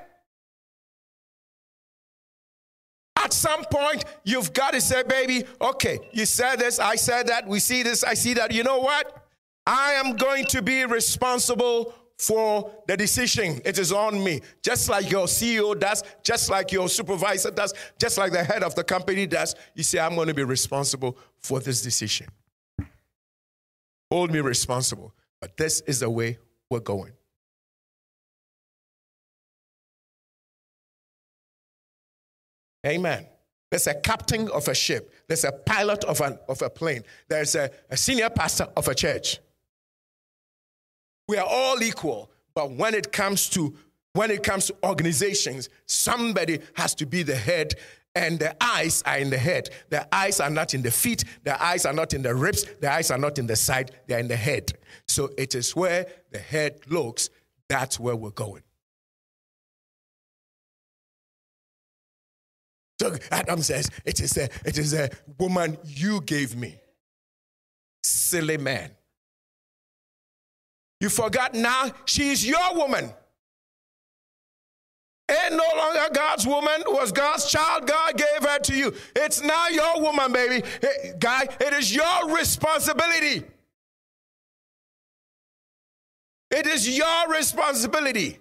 [3.16, 7.48] At some point, you've got to say, baby, okay, you said this, I said that,
[7.48, 8.52] we see this, I see that.
[8.52, 9.24] You know what?
[9.68, 13.62] I am going to be responsible for the decision.
[13.66, 14.42] It is on me.
[14.64, 18.74] Just like your CEO does, just like your supervisor does, just like the head of
[18.74, 19.54] the company does.
[19.76, 22.30] You say, I'm going to be responsible for this decision.
[24.10, 25.14] Hold me responsible.
[25.40, 26.40] But this is the way
[26.72, 27.12] we're going.
[32.86, 33.26] Amen.
[33.70, 35.14] There's a captain of a ship.
[35.28, 37.04] There's a pilot of, an, of a plane.
[37.28, 39.40] There's a, a senior pastor of a church.
[41.28, 43.76] We are all equal, but when it comes to
[44.14, 47.76] when it comes to organizations, somebody has to be the head
[48.16, 49.70] and the eyes are in the head.
[49.90, 52.92] The eyes are not in the feet, the eyes are not in the ribs, the
[52.92, 54.74] eyes are not in the side, they're in the head.
[55.08, 57.30] So it is where the head looks,
[57.68, 58.64] that's where we're going.
[63.00, 66.76] So Adam says, It is a, it is a woman you gave me.
[68.04, 68.92] Silly man.
[71.00, 73.14] You forgot now she's your woman.
[75.30, 77.88] Ain't no longer God's woman, was God's child.
[77.88, 78.94] God gave her to you.
[79.16, 80.66] It's now your woman, baby.
[80.82, 83.44] Hey, guy, it is your responsibility.
[86.50, 88.40] It is your responsibility.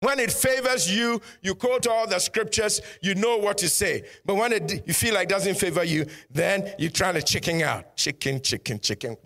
[0.00, 4.04] When it favors you, you quote all the scriptures, you know what to say.
[4.24, 7.96] But when it, you feel like doesn't favor you, then you're trying to chicken out.
[7.96, 9.16] Chicken, chicken, chicken.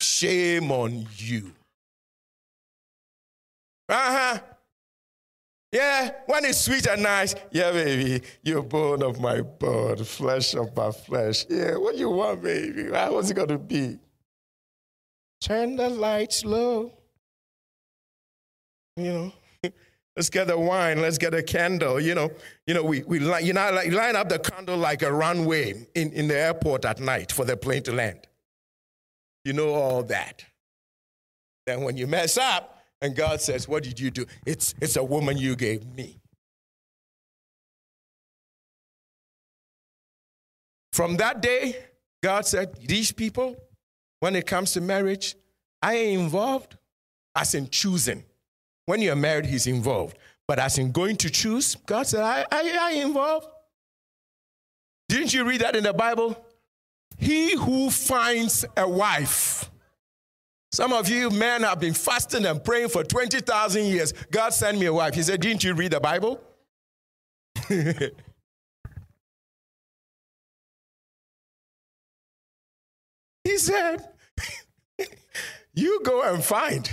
[0.00, 1.52] Shame on you.
[3.88, 4.38] Uh huh.
[5.70, 10.74] Yeah, when it's sweet and nice, yeah, baby, you're bone of my bone, flesh of
[10.74, 11.44] my flesh.
[11.50, 12.88] Yeah, what you want, baby?
[12.88, 13.98] What's it going to be?
[15.42, 16.97] Turn the lights low.
[18.98, 19.32] You know,
[20.16, 22.00] let's get the wine, let's get a candle.
[22.00, 22.30] You know,
[22.66, 26.12] you know, we, we you know, like, line up the candle like a runway in,
[26.12, 28.26] in the airport at night for the plane to land.
[29.44, 30.44] You know all that.
[31.66, 34.26] Then when you mess up and God says, What did you do?
[34.44, 36.20] It's, it's a woman you gave me.
[40.92, 41.76] From that day,
[42.22, 43.54] God said, These people,
[44.20, 45.36] when it comes to marriage,
[45.80, 46.76] I ain't involved
[47.36, 48.24] as in choosing.
[48.88, 50.16] When you're married, He's involved.
[50.46, 53.46] But as in going to choose, God said, I, I, I involved.
[55.10, 56.42] Didn't you read that in the Bible?
[57.18, 59.70] He who finds a wife.
[60.72, 64.14] Some of you men have been fasting and praying for 20,000 years.
[64.30, 65.12] God sent me a wife.
[65.12, 66.40] He said, Didn't you read the Bible?
[67.68, 68.10] he
[73.58, 74.08] said,
[75.74, 76.90] You go and find.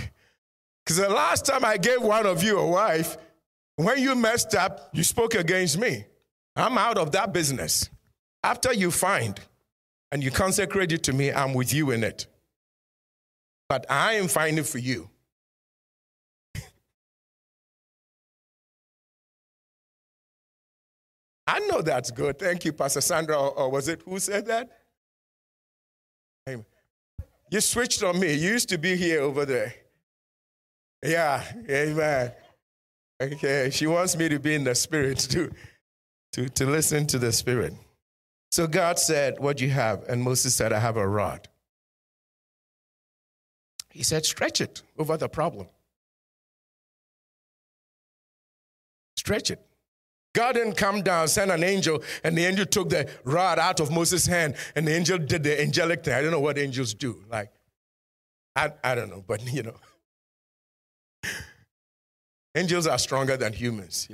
[0.86, 3.16] Because the last time I gave one of you a wife,
[3.74, 6.04] when you messed up, you spoke against me.
[6.54, 7.90] I'm out of that business.
[8.44, 9.40] After you find,
[10.12, 12.28] and you consecrate it to me, I'm with you in it.
[13.68, 15.10] But I am finding for you.
[21.48, 22.38] I know that's good.
[22.38, 23.36] Thank you, Pastor Sandra.
[23.36, 24.70] Or, was it who said that?
[27.50, 28.34] You switched on me.
[28.34, 29.74] You used to be here over there.
[31.06, 32.32] Yeah, amen.
[33.22, 35.50] Okay, she wants me to be in the spirit to,
[36.32, 37.74] to, to listen to the spirit.
[38.50, 40.04] So God said, What do you have?
[40.08, 41.48] And Moses said, I have a rod.
[43.90, 45.68] He said, Stretch it over the problem.
[49.16, 49.64] Stretch it.
[50.34, 53.90] God didn't come down, send an angel, and the angel took the rod out of
[53.90, 56.12] Moses' hand, and the angel did the angelic thing.
[56.12, 57.24] I don't know what angels do.
[57.30, 57.50] Like,
[58.54, 59.76] I, I don't know, but you know.
[62.56, 64.08] Angels are stronger than humans,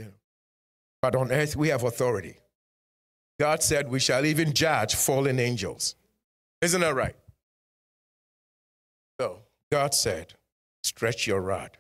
[1.01, 2.37] but on earth we have authority.
[3.41, 5.95] God said we shall even judge fallen angels.
[6.61, 7.17] Isn't that right?
[9.21, 9.39] So
[9.71, 10.35] God said,
[10.83, 11.79] stretch your rod.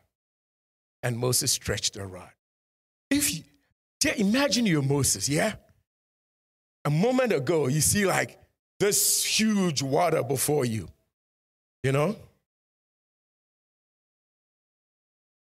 [1.02, 2.30] And Moses stretched the rod.
[3.10, 3.42] If you,
[4.16, 5.54] imagine you're Moses, yeah?
[6.84, 8.38] A moment ago, you see like
[8.80, 10.88] this huge water before you,
[11.82, 12.16] you know?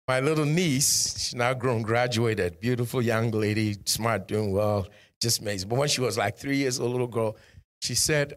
[0.10, 4.88] My little niece, she's now grown, graduated, beautiful young lady, smart, doing well,
[5.22, 5.70] just amazing.
[5.70, 7.38] But when she was like three years old, little girl,
[7.84, 8.34] she said,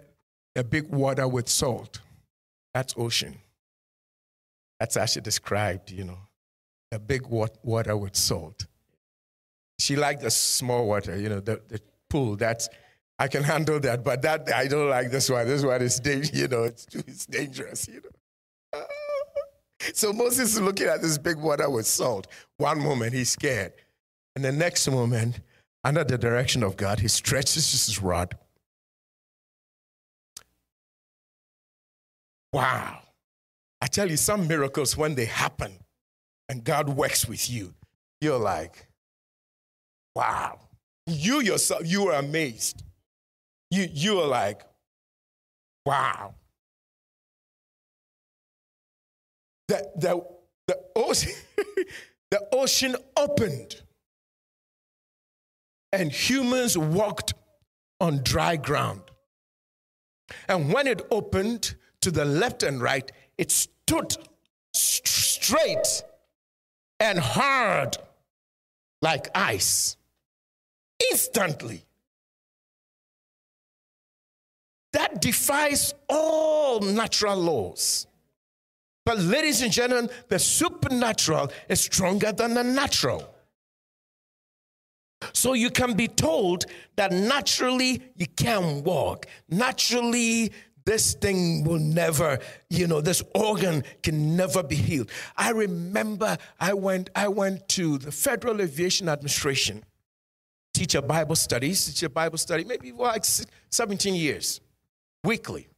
[0.55, 2.01] a big water with salt.
[2.75, 3.39] That's ocean.
[4.81, 6.18] That's how she described, you know,
[6.93, 8.66] a big water with salt.
[9.79, 12.37] She liked the small water, you know, the, the pool.
[12.37, 12.68] That's
[13.18, 15.47] I can handle that, but that I don't like this one.
[15.47, 16.03] This one is,
[16.35, 18.11] you know, it's, it's dangerous, you know.
[18.75, 19.01] Ah.
[19.95, 22.26] So Moses is looking at this big water with salt.
[22.59, 23.72] One moment he's scared,
[24.37, 25.41] and the next moment,
[25.85, 28.37] under the direction of God, he stretches his rod.
[32.53, 32.99] Wow.
[33.80, 35.72] I tell you, some miracles, when they happen
[36.49, 37.74] and God works with you,
[38.20, 38.87] you're like,
[40.14, 40.61] wow.
[41.07, 42.85] You yourself, you are amazed.
[43.70, 44.62] You, you are like,
[45.85, 46.35] wow.
[49.68, 50.26] The, the,
[50.66, 51.32] the, ocean,
[52.30, 53.82] the ocean opened
[55.92, 57.34] and humans walked
[58.00, 59.02] on dry ground.
[60.48, 64.16] And when it opened to the left and right, it stood
[64.74, 66.02] straight
[66.98, 67.96] and hard
[69.02, 69.96] like ice
[71.10, 71.84] instantly.
[74.92, 78.06] That defies all natural laws.
[79.05, 83.34] But, ladies and gentlemen, the supernatural is stronger than the natural.
[85.32, 89.26] So you can be told that naturally you can't walk.
[89.48, 90.53] Naturally,
[90.84, 92.38] this thing will never,
[92.70, 95.11] you know, this organ can never be healed.
[95.36, 99.84] I remember I went, I went to the Federal Aviation Administration,
[100.74, 103.24] teach a Bible studies, teach a Bible study, maybe like
[103.70, 104.61] 17 years,
[105.22, 105.68] weekly,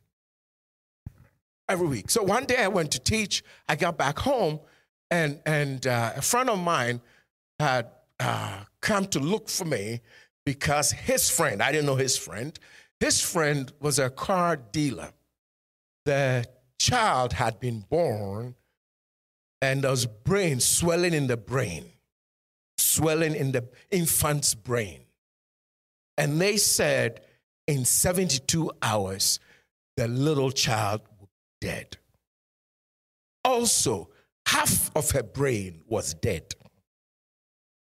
[1.69, 2.11] every week.
[2.11, 4.61] So one day I went to teach, I got back home,
[5.11, 7.01] and, and uh, a friend of mine
[7.59, 7.91] had
[8.21, 10.01] uh, come to look for me
[10.45, 12.59] because his friend, I didn't know his friend,
[13.01, 15.13] his friend was a car dealer.
[16.05, 16.47] The
[16.79, 18.55] child had been born
[19.63, 21.87] and there was brain swelling in the brain,
[22.77, 25.01] swelling in the infant's brain.
[26.19, 27.23] And they said
[27.67, 29.41] in 72 hours,
[29.97, 31.01] the little child
[31.65, 31.97] dead.
[33.43, 34.11] Also,
[34.47, 36.55] half of her brain was dead.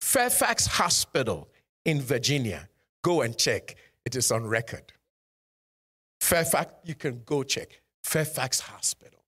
[0.01, 1.47] Fairfax Hospital
[1.85, 2.67] in Virginia,
[3.01, 3.75] go and check.
[4.05, 4.91] It is on record.
[6.19, 7.81] Fairfax, you can go check.
[8.03, 9.23] Fairfax Hospital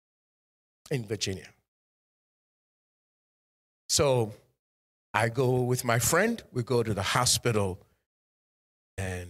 [0.91, 1.47] in Virginia.
[3.87, 4.33] So
[5.13, 7.79] I go with my friend, we go to the hospital,
[8.97, 9.29] and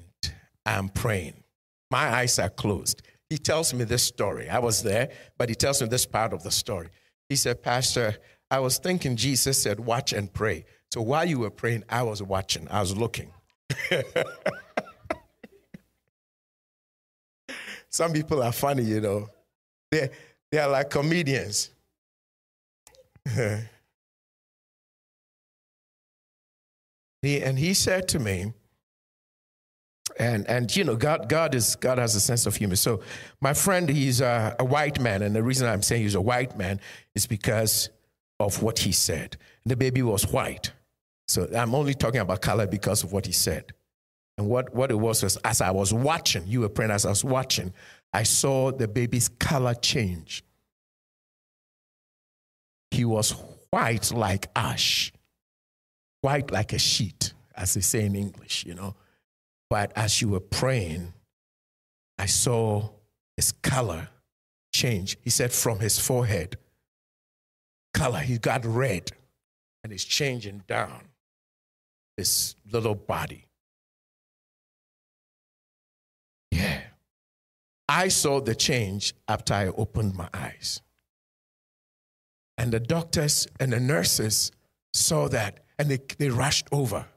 [0.66, 1.44] I'm praying.
[1.92, 3.04] My eyes are closed.
[3.34, 4.48] He tells me this story.
[4.48, 5.10] I was there,
[5.40, 6.90] but he tells me this part of the story.
[7.30, 8.16] He said, Pastor,
[8.52, 10.66] I was thinking Jesus said, watch and pray.
[10.92, 13.34] So while you were praying, I was watching, I was looking.
[17.90, 19.30] Some people are funny, you know.
[19.90, 20.12] They,
[20.52, 21.72] they are like comedians.
[27.24, 28.54] he, and he said to me,
[30.20, 32.76] and and you know God God is God has a sense of humor.
[32.76, 33.02] So
[33.42, 36.58] my friend, he's a, a, white man, and the reason I'm saying he's a white
[36.58, 36.80] man
[37.16, 37.90] is because
[38.40, 39.38] of what he said.
[39.66, 40.72] The baby was white,
[41.28, 43.74] so I'm only talking about color because of what he said.
[44.38, 47.10] And what, what it was was as I was watching, you were praying as I
[47.10, 47.74] was watching,
[48.12, 50.44] I saw the baby's color change.
[52.92, 53.36] He was
[53.70, 55.12] white like ash,
[56.22, 58.96] white like a sheet, as they say in English, you know.
[59.74, 61.14] But as you were praying,
[62.20, 62.92] I saw
[63.36, 64.10] his color
[64.72, 65.18] change.
[65.24, 66.58] He said from his forehead,
[67.92, 69.10] color, he got red
[69.84, 71.08] and it's changing down
[72.18, 73.48] his little body.
[76.52, 76.82] Yeah.
[77.90, 80.84] I saw the change after I opened my eyes.
[82.60, 84.52] And the doctors and the nurses
[84.94, 87.08] saw that and they, they rushed over.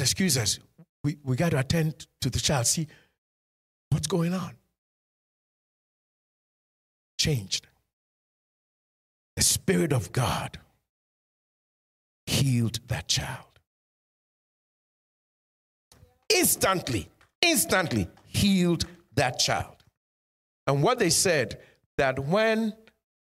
[0.00, 0.58] Excuse us,
[1.04, 2.88] we, we got to attend to the child, see
[3.90, 4.52] what's going on.
[7.18, 7.66] Changed.
[9.36, 10.58] The Spirit of God
[12.26, 13.44] healed that child.
[16.34, 17.08] Instantly,
[17.40, 18.84] instantly healed
[19.14, 19.76] that child.
[20.66, 21.60] And what they said
[21.96, 22.74] that when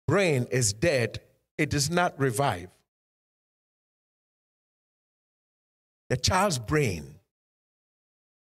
[0.07, 1.21] brain is dead,
[1.57, 2.69] it does not revive.
[6.13, 7.15] The child's brain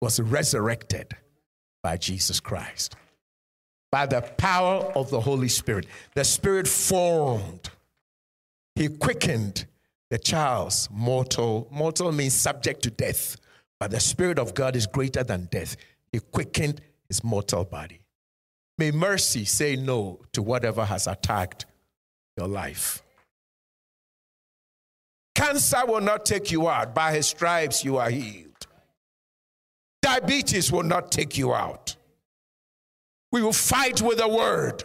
[0.01, 1.15] was resurrected
[1.81, 2.97] by Jesus Christ.
[3.93, 5.85] By the power of the Holy Spirit.
[6.13, 7.69] The Spirit formed.
[8.75, 9.67] He quickened
[10.09, 11.69] the child's mortal.
[11.71, 13.37] Mortal means subject to death.
[13.79, 15.77] But the Spirit of God is greater than death.
[16.11, 18.01] He quickened his mortal body.
[18.79, 21.67] May mercy say no to whatever has attacked
[22.35, 23.01] your life.
[25.41, 26.93] Cancer will not take you out.
[26.93, 28.67] By his stripes, you are healed.
[30.03, 31.95] Diabetes will not take you out.
[33.31, 34.83] We will fight with the word.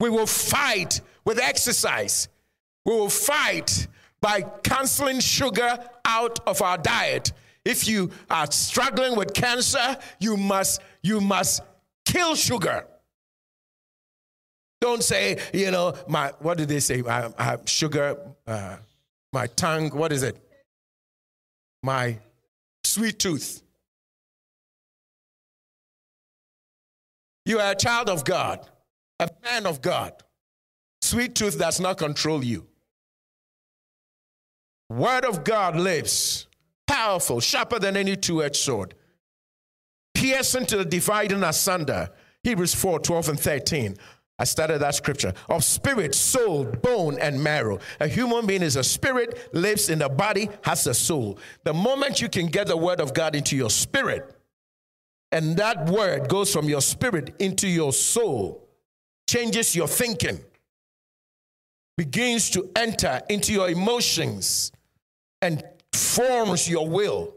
[0.00, 2.28] We will fight with exercise.
[2.84, 3.86] We will fight
[4.20, 7.32] by canceling sugar out of our diet.
[7.64, 11.62] If you are struggling with cancer, you must, you must
[12.04, 12.84] kill sugar.
[14.80, 17.04] Don't say, you know, my, what did they say?
[17.08, 18.78] I, I have sugar, uh,
[19.36, 20.34] my tongue, what is it?
[21.82, 22.18] My
[22.84, 23.62] sweet tooth.
[27.44, 28.66] You are a child of God,
[29.20, 30.14] a man of God.
[31.02, 32.66] Sweet tooth does not control you.
[34.88, 36.46] Word of God lives,
[36.86, 38.94] powerful, sharper than any two edged sword,
[40.14, 42.08] piercing to the dividing asunder.
[42.42, 43.96] Hebrews 4 12 and 13.
[44.38, 47.78] I started that scripture of spirit, soul, bone, and marrow.
[48.00, 51.38] A human being is a spirit, lives in the body, has a soul.
[51.64, 54.36] The moment you can get the word of God into your spirit,
[55.32, 58.68] and that word goes from your spirit into your soul,
[59.28, 60.38] changes your thinking,
[61.96, 64.70] begins to enter into your emotions,
[65.40, 65.64] and
[65.94, 67.34] forms your will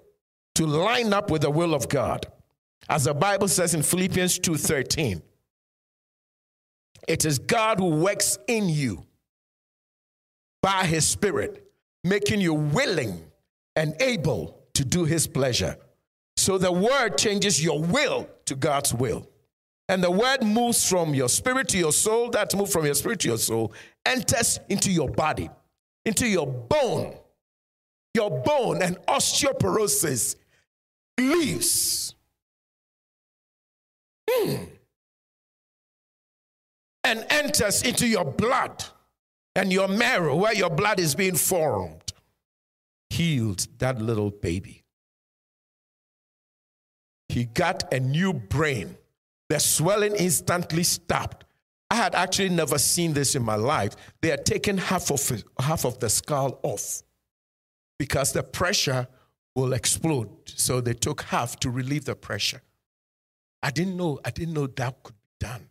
[0.56, 2.28] to line up with the will of God.
[2.90, 5.22] As the Bible says in Philippians 2:13,
[7.10, 9.04] it is God who works in you
[10.62, 11.66] by his Spirit,
[12.04, 13.26] making you willing
[13.76, 15.76] and able to do his pleasure.
[16.38, 19.28] So the word changes your will to God's will.
[19.90, 23.22] And the word moves from your spirit to your soul, that moved from your spirit
[23.22, 23.74] to your soul,
[24.06, 25.50] enters into your body,
[26.06, 27.16] into your bone.
[28.14, 30.36] Your bone and osteoporosis
[31.18, 32.14] leaves.
[34.30, 34.64] Hmm
[37.04, 38.84] and enters into your blood
[39.56, 42.14] and your marrow, where your blood is being formed,
[43.10, 44.84] healed that little baby.
[47.30, 48.98] He got a new brain.
[49.50, 51.46] The swelling instantly stopped.
[51.92, 53.96] I had actually never seen this in my life.
[54.22, 57.02] They had taken half of, half of the skull off
[57.98, 59.08] because the pressure
[59.56, 60.30] will explode.
[60.46, 62.62] So they took half to relieve the pressure.
[63.62, 65.69] I didn't know, I didn't know that could be done.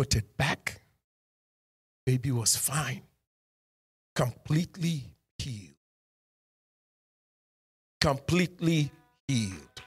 [0.00, 0.80] Put it back.
[2.06, 3.02] Baby was fine,
[4.14, 5.04] completely
[5.36, 5.74] healed.
[8.00, 8.90] Completely
[9.28, 9.82] healed.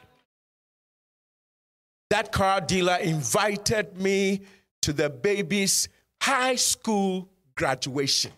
[2.12, 4.42] That car dealer invited me
[4.84, 5.90] to the baby's
[6.22, 8.34] high school graduation.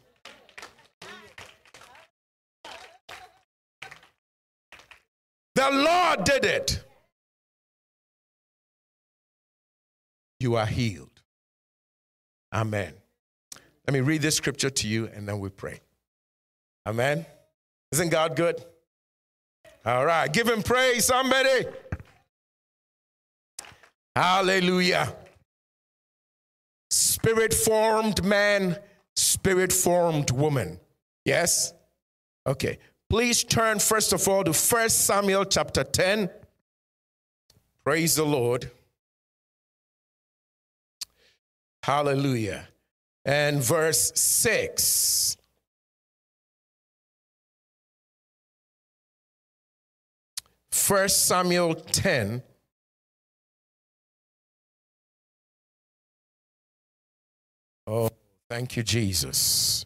[5.55, 6.85] The Lord did it.
[10.39, 11.14] You are healed.
[12.55, 12.93] Amen.
[13.85, 15.81] Let me read this scripture to you and then we pray.
[16.87, 17.25] Amen.
[17.91, 18.63] Isn't God good?
[19.85, 21.65] All right, give him praise, somebody.
[24.15, 25.13] Hallelujah.
[26.89, 28.77] Spirit formed man,
[29.17, 30.79] spirit formed woman.
[31.25, 31.73] Yes?
[32.47, 32.79] Okay.
[33.09, 36.29] Please turn first of all to First Samuel chapter 10.
[37.83, 38.71] Praise the Lord.
[41.85, 42.67] Hallelujah.
[43.25, 45.37] And verse 6.
[50.71, 52.41] First Samuel 10.
[57.85, 58.09] Oh,
[58.49, 59.85] thank you, Jesus.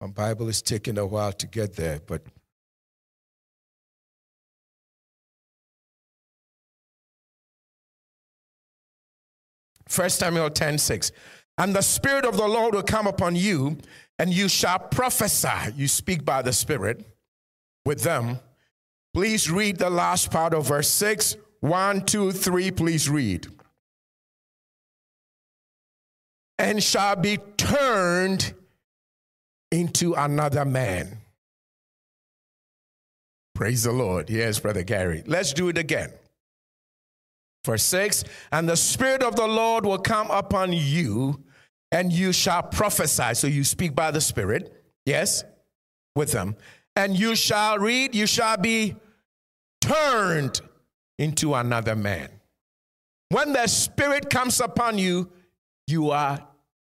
[0.00, 2.22] My Bible is taking a while to get there, but
[9.88, 11.12] First Samuel 10 6.
[11.56, 13.78] And the Spirit of the Lord will come upon you,
[14.18, 15.72] and you shall prophesy.
[15.74, 17.04] You speak by the Spirit
[17.84, 18.38] with them.
[19.12, 21.36] Please read the last part of verse 6.
[21.60, 23.48] One, two, three, please read.
[26.58, 28.54] And shall be turned
[29.72, 31.18] into another man.
[33.54, 34.30] Praise the Lord.
[34.30, 35.24] Yes, Brother Gary.
[35.26, 36.12] Let's do it again.
[37.68, 41.44] Verse 6 And the Spirit of the Lord will come upon you,
[41.92, 43.34] and you shall prophesy.
[43.34, 45.44] So you speak by the Spirit, yes,
[46.16, 46.56] with them.
[46.96, 48.96] And you shall read, you shall be
[49.82, 50.62] turned
[51.18, 52.30] into another man.
[53.28, 55.30] When the Spirit comes upon you,
[55.86, 56.38] you are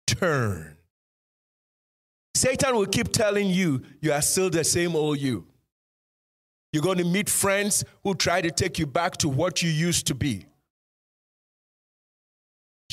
[0.09, 0.75] turned.
[2.35, 5.47] Satan will keep telling you you are still the same old you.
[6.73, 10.09] You're going to meet friends who try to take you back to what you used
[10.09, 10.47] to be.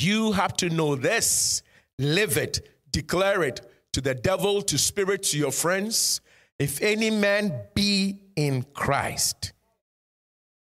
[0.01, 1.61] You have to know this,
[1.99, 3.61] live it, declare it
[3.93, 6.21] to the devil, to spirit, to your friends.
[6.57, 9.53] If any man be in Christ,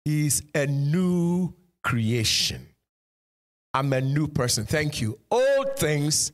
[0.06, 1.52] he is a new
[1.84, 2.68] creation.
[3.74, 4.64] I'm a new person.
[4.64, 5.18] Thank you.
[5.30, 6.32] Old things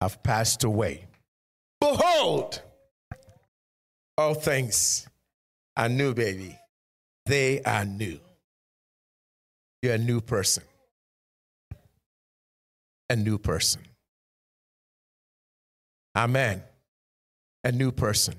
[0.00, 1.04] have passed away.
[1.78, 2.62] Behold,
[4.16, 5.06] all things
[5.76, 6.58] are new, baby.
[7.26, 8.18] They are new.
[9.82, 10.62] You're a new person.
[13.12, 13.82] A new person.
[16.16, 16.62] Amen.
[17.62, 18.34] A new person.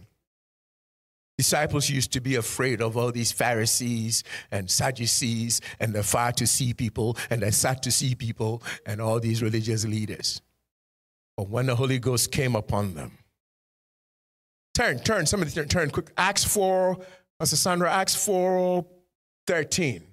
[1.37, 6.47] Disciples used to be afraid of all these Pharisees and Sadducees and the far to
[6.47, 10.41] see people and the sad to see people and all these religious leaders.
[11.37, 13.19] But when the Holy Ghost came upon them,
[14.73, 16.11] Turn, turn, somebody turn, turn quick.
[16.17, 16.97] Acts 4,
[17.37, 18.83] Pastor Sandra, Acts 4,
[19.45, 20.03] 13.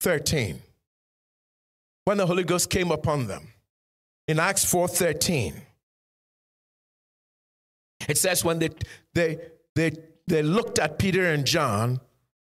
[0.00, 0.62] 13.
[2.06, 3.52] When the Holy Ghost came upon them.
[4.28, 5.54] In Acts 4:13.
[8.08, 8.70] It says when they,
[9.14, 9.38] they,
[9.74, 9.92] they,
[10.28, 12.00] they looked at Peter and John,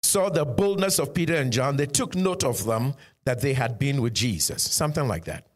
[0.02, 3.78] saw the boldness of Peter and John, they took note of them that they had
[3.78, 4.62] been with Jesus.
[4.62, 5.46] Something like that.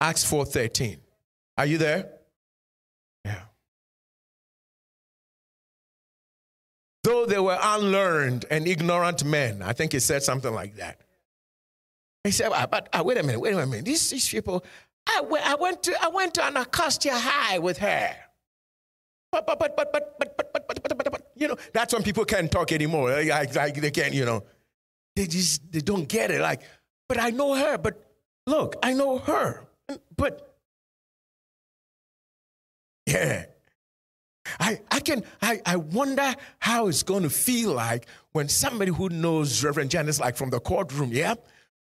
[0.00, 0.98] Acts 4:13.
[1.56, 2.08] Are you there?
[3.24, 3.42] Yeah.
[7.02, 9.62] though they were unlearned and ignorant men.
[9.62, 11.00] I think he said something like that.
[12.24, 13.84] He said, but uh, wait a minute, wait a minute.
[13.84, 14.64] These, these people,
[15.06, 18.14] I, I, went to, I went to Anacostia High with her.
[19.30, 21.92] But, but, but, but, but, but, but, but, but, but, but, but, you know, that's
[21.92, 23.10] when people can't talk anymore.
[23.10, 24.44] Like, like they can't, you know,
[25.16, 26.40] they just, they don't get it.
[26.40, 26.62] Like,
[27.08, 28.02] but I know her, but
[28.46, 29.66] look, I know her.
[30.16, 30.56] But,
[33.06, 33.46] yeah,
[34.60, 39.08] I, I can I, I wonder how it's going to feel like when somebody who
[39.08, 41.34] knows Reverend Janice like from the courtroom, yeah,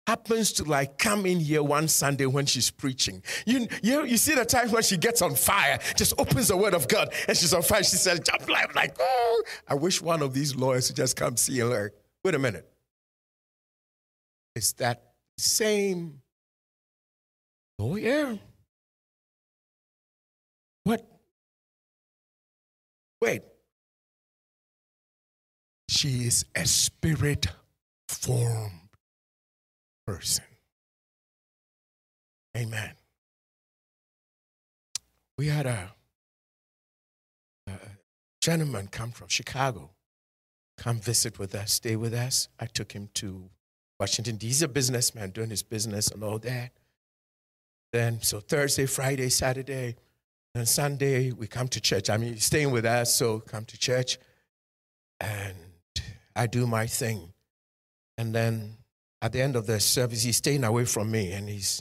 [0.06, 3.22] happens to like come in here one Sunday when she's preaching.
[3.46, 6.74] You, you, you see the times when she gets on fire, just opens the word
[6.74, 7.82] of God and she's on fire.
[7.82, 11.36] She says, jump like, like, oh, I wish one of these lawyers would just come
[11.36, 11.92] see her.
[12.24, 12.68] Wait a minute.
[14.54, 16.20] It's that same
[17.78, 18.38] lawyer.
[20.84, 21.06] What
[23.20, 23.42] Wait.
[25.88, 27.46] She is a spirit
[28.08, 28.81] formed
[30.12, 30.44] person.
[32.56, 32.92] Amen.
[35.38, 35.92] We had a,
[37.66, 37.72] a,
[38.42, 39.90] gentleman come from Chicago,
[40.76, 42.48] come visit with us, stay with us.
[42.60, 43.48] I took him to
[43.98, 44.36] Washington.
[44.38, 46.72] He's a businessman doing his business and all that.
[47.92, 49.96] Then, so Thursday, Friday, Saturday,
[50.54, 52.10] and Sunday, we come to church.
[52.10, 54.18] I mean, staying with us, so come to church.
[55.20, 55.56] And
[56.36, 57.32] I do my thing.
[58.18, 58.76] And then
[59.22, 61.80] at the end of the service, he's staying away from me and he's,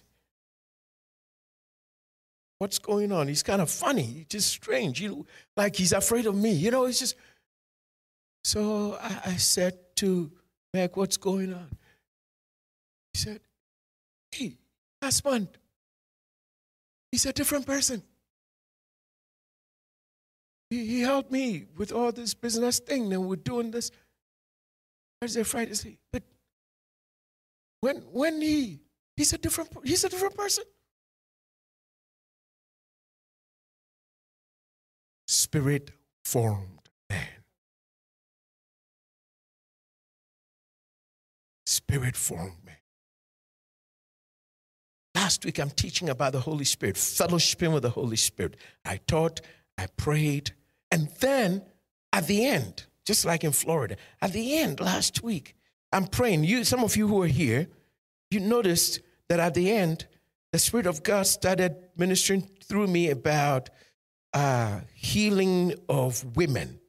[2.59, 3.27] what's going on?
[3.27, 5.25] He's kind of funny, he's just strange, you know,
[5.57, 6.51] like he's afraid of me.
[6.51, 7.15] You know, it's just.
[8.43, 10.31] So I, I said to
[10.73, 11.67] Meg, what's going on?
[13.13, 13.39] He said,
[14.31, 14.57] hey,
[15.01, 15.47] husband,
[17.11, 18.03] he's a different person.
[20.69, 23.91] He, he helped me with all this business thing, and we're doing this
[25.19, 25.97] Thursday, Friday.
[26.11, 26.23] But
[27.81, 28.79] when when he
[29.17, 30.63] he's a different he's a different person.
[35.27, 35.91] Spirit
[36.23, 37.27] formed man.
[41.65, 42.75] Spirit formed man.
[45.15, 48.57] Last week I'm teaching about the Holy Spirit, fellowshipping with the Holy Spirit.
[48.85, 49.41] I taught,
[49.77, 50.51] I prayed,
[50.89, 51.63] and then
[52.13, 55.55] at the end, just like in Florida, at the end last week,
[55.91, 56.43] I'm praying.
[56.43, 57.67] You, some of you who are here,
[58.29, 60.07] you noticed that at the end,
[60.51, 63.69] the Spirit of God started ministering through me about
[64.33, 66.79] uh, healing of women,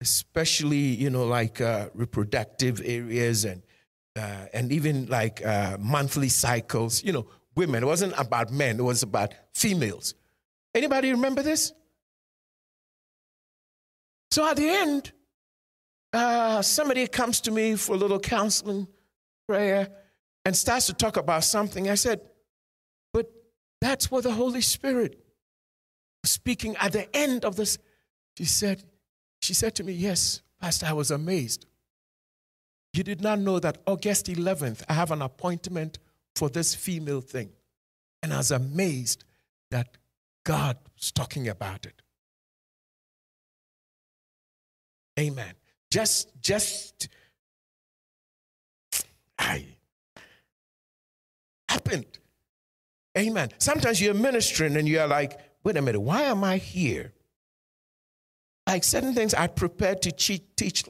[0.00, 3.62] especially you know like uh, reproductive areas and
[4.16, 7.02] uh, and even like uh, monthly cycles.
[7.02, 7.26] You know,
[7.56, 7.82] women.
[7.82, 8.78] It wasn't about men.
[8.78, 10.14] It was about females.
[10.74, 11.72] Anybody remember this?
[14.30, 15.12] So at the end,
[16.16, 18.88] uh, somebody comes to me for a little counseling
[19.46, 19.88] prayer
[20.44, 21.90] and starts to talk about something.
[21.90, 22.20] I said,
[23.12, 23.30] but
[23.80, 25.20] that's where the Holy Spirit
[26.24, 27.78] speaking at the end of this.
[28.36, 28.84] She said,
[29.40, 31.66] she said to me, Yes, Pastor, I was amazed.
[32.92, 35.98] You did not know that August 11th, I have an appointment
[36.34, 37.50] for this female thing.
[38.22, 39.24] And I was amazed
[39.70, 39.98] that
[40.44, 42.00] God was talking about it.
[45.18, 45.54] Amen.
[45.90, 47.08] Just, just,
[49.38, 49.66] I
[51.68, 52.06] happened.
[53.16, 53.50] Amen.
[53.58, 57.12] Sometimes you're ministering and you're like, wait a minute, why am I here?
[58.66, 60.84] Like certain things I prepared to teach,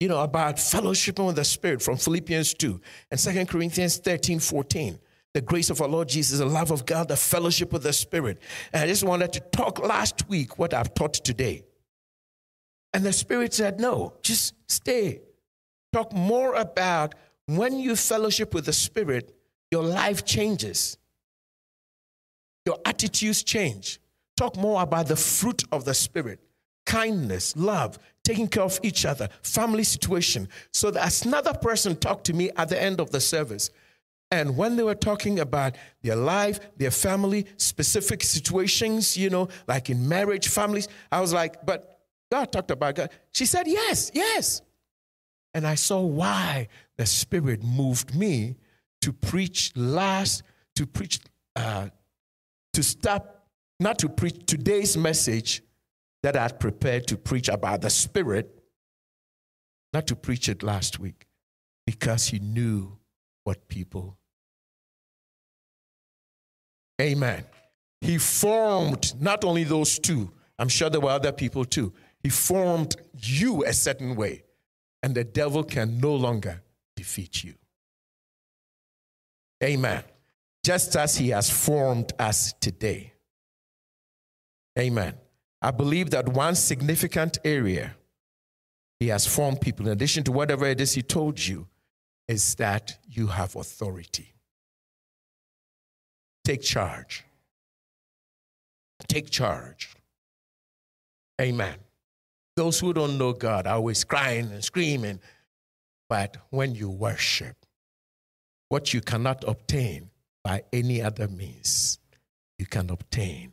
[0.00, 2.80] you know, about fellowshipping with the Spirit from Philippians 2
[3.10, 4.98] and 2 Corinthians 13, 14.
[5.34, 8.40] The grace of our Lord Jesus, the love of God, the fellowship of the Spirit.
[8.72, 11.64] And I just wanted to talk last week what I've taught today.
[12.92, 15.20] And the Spirit said, no, just stay.
[15.92, 17.14] Talk more about
[17.46, 19.34] when you fellowship with the Spirit,
[19.70, 20.98] your life changes,
[22.64, 24.00] your attitudes change.
[24.36, 26.40] Talk more about the fruit of the Spirit
[26.88, 30.48] kindness, love, taking care of each other, family situation.
[30.72, 33.70] So that another person talked to me at the end of the service.
[34.30, 39.90] And when they were talking about their life, their family, specific situations, you know, like
[39.90, 41.97] in marriage, families, I was like, but
[42.30, 43.10] God talked about God.
[43.32, 44.62] She said, yes, yes.
[45.54, 48.56] And I saw why the Spirit moved me
[49.02, 50.42] to preach last,
[50.76, 51.20] to preach,
[51.56, 51.88] uh,
[52.74, 53.46] to stop,
[53.80, 55.62] not to preach today's message,
[56.22, 58.62] that I had prepared to preach about the Spirit,
[59.92, 61.26] not to preach it last week,
[61.86, 62.98] because he knew
[63.44, 64.18] what people.
[67.00, 67.44] Amen.
[68.00, 71.92] He formed not only those two, I'm sure there were other people too.
[72.22, 74.44] He formed you a certain way,
[75.02, 76.62] and the devil can no longer
[76.96, 77.54] defeat you.
[79.62, 80.02] Amen.
[80.64, 83.12] Just as he has formed us today.
[84.78, 85.14] Amen.
[85.60, 87.96] I believe that one significant area
[89.00, 91.68] he has formed people, in addition to whatever it is he told you,
[92.26, 94.34] is that you have authority.
[96.44, 97.24] Take charge.
[99.06, 99.94] Take charge.
[101.40, 101.76] Amen.
[102.58, 105.20] Those who don't know God are always crying and screaming,
[106.08, 107.54] but when you worship,
[108.68, 110.10] what you cannot obtain
[110.42, 112.00] by any other means,
[112.58, 113.52] you can obtain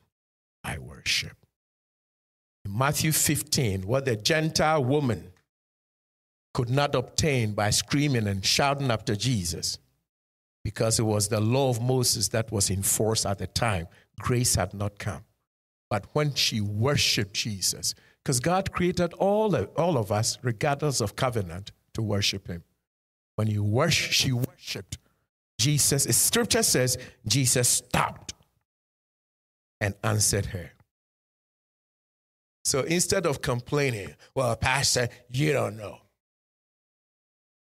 [0.63, 1.37] by worship.
[2.67, 5.31] Matthew 15, what the Gentile woman
[6.55, 9.77] could not obtain by screaming and shouting after Jesus
[10.63, 13.87] because it was the law of Moses that was in force at the time.
[14.19, 15.25] Grace had not come.
[15.91, 17.93] But when she worshiped Jesus,
[18.25, 22.63] because God created all of, all of us, regardless of covenant, to worship Him.
[23.35, 24.97] When you worship, she worshiped
[25.59, 26.03] Jesus.
[26.17, 26.97] Scripture says
[27.27, 28.33] Jesus stopped
[29.79, 30.71] and answered her.
[32.63, 35.99] So instead of complaining, well, Pastor, you don't know.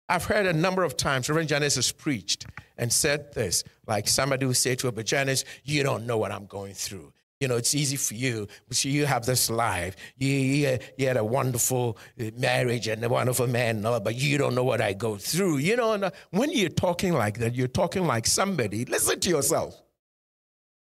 [0.08, 2.46] I've heard a number of times Reverend Janice has preached
[2.78, 6.32] and said this, like somebody would say to her, but Janice, you don't know what
[6.32, 7.12] I'm going through.
[7.40, 8.48] You know, it's easy for you.
[8.70, 9.94] So you have this life.
[10.16, 14.54] You, you, you, had a wonderful uh, marriage and a wonderful man, but you don't
[14.54, 15.58] know what I go through.
[15.58, 18.86] You know, uh, when you're talking like that, you're talking like somebody.
[18.86, 19.82] Listen to yourself.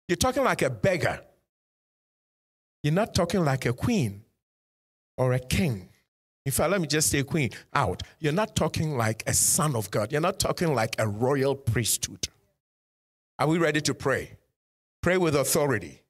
[0.07, 1.21] You're talking like a beggar.
[2.85, 4.23] You're not talking like a queen
[5.17, 5.89] or a king.
[6.47, 8.03] In fact, let me just say queen out.
[8.21, 10.13] You're not talking like a son of God.
[10.13, 12.29] You're not talking like a royal priesthood.
[13.39, 14.39] Are we ready to pray?
[15.03, 16.01] Pray with authority.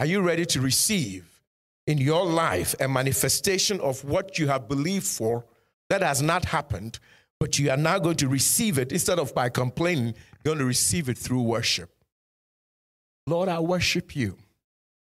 [0.00, 1.42] Are you ready to receive
[1.86, 5.44] in your life a manifestation of what you have believed for
[5.90, 6.98] that has not happened,
[7.38, 10.64] but you are now going to receive it instead of by complaining, you're going to
[10.64, 11.90] receive it through worship?
[13.26, 14.38] Lord, I worship you.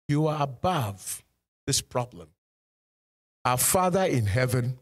[0.07, 1.24] You are above
[1.66, 2.28] this problem.
[3.45, 4.78] Our Father in heaven,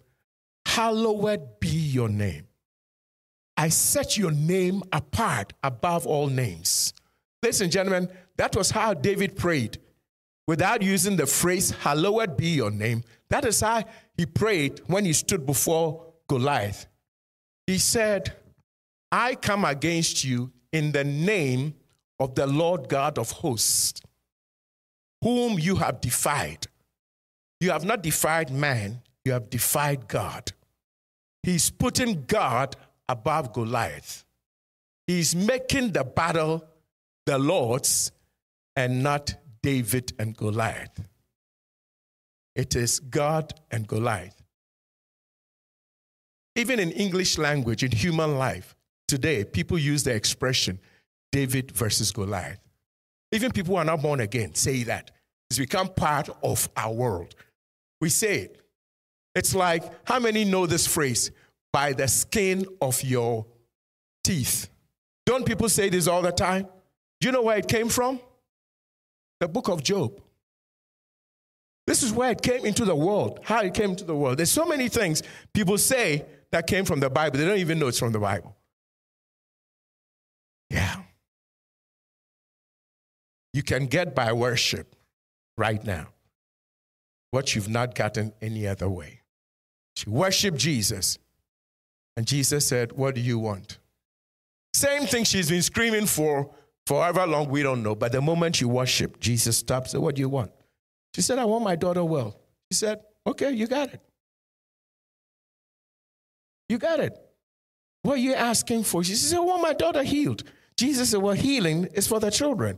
[0.67, 2.49] hallowed be your name.
[3.57, 6.93] I set your name apart above all names.
[7.43, 9.79] Ladies and gentlemen, that was how David prayed
[10.53, 13.03] without using the phrase, hallowed be your name.
[13.31, 13.85] That is how
[14.19, 16.89] he prayed when he stood before Goliath.
[17.67, 18.37] He said,
[19.11, 21.73] I come against you in the name
[22.21, 24.03] of the Lord God of hosts
[25.23, 26.67] whom you have defied.
[27.59, 30.53] You have not defied man, you have defied God.
[31.43, 32.77] He's putting God
[33.09, 34.27] above Goliath.
[35.07, 36.63] He's making the battle
[37.25, 38.13] the Lord's
[38.77, 41.09] and not David and Goliath.
[42.55, 44.43] It is God and Goliath.
[46.55, 48.77] Even in English language, in human life,
[49.09, 50.79] today, people use the expression
[51.31, 52.61] David versus Goliath.
[53.31, 55.11] Even people who are not born again say that.
[55.49, 57.35] It's become part of our world.
[58.01, 58.61] We say it.
[59.35, 61.31] It's like, how many know this phrase?
[61.73, 63.47] By the skin of your
[64.25, 64.69] teeth.
[65.25, 66.67] Don't people say this all the time?
[67.21, 68.21] Do you know where it came from?
[69.43, 70.23] The book of Job.
[71.89, 74.39] This is where it came into the world, how it came into the world.
[74.39, 75.21] There's so many things
[75.53, 77.41] people say that came from the Bible.
[77.41, 78.55] They don't even know it's from the Bible.
[80.71, 80.95] Yeah.
[83.53, 84.95] You can get by worship
[85.59, 86.07] right now
[87.33, 89.23] what you've not gotten any other way.
[89.97, 91.19] She worshiped Jesus.
[92.17, 93.81] And Jesus said, What do you want?
[94.73, 96.49] Same thing she's been screaming for
[96.93, 97.95] for however long, we don't know.
[97.95, 100.53] But the moment she worshiped, Jesus stopped, said, What do you want?
[101.15, 102.39] She said, I want my daughter well.
[102.69, 104.01] He said, Okay, you got it.
[106.69, 107.19] You got it.
[108.03, 109.03] What are you asking for?
[109.03, 110.45] She said, I want my daughter healed.
[110.77, 112.77] Jesus said, Well, healing is for the children,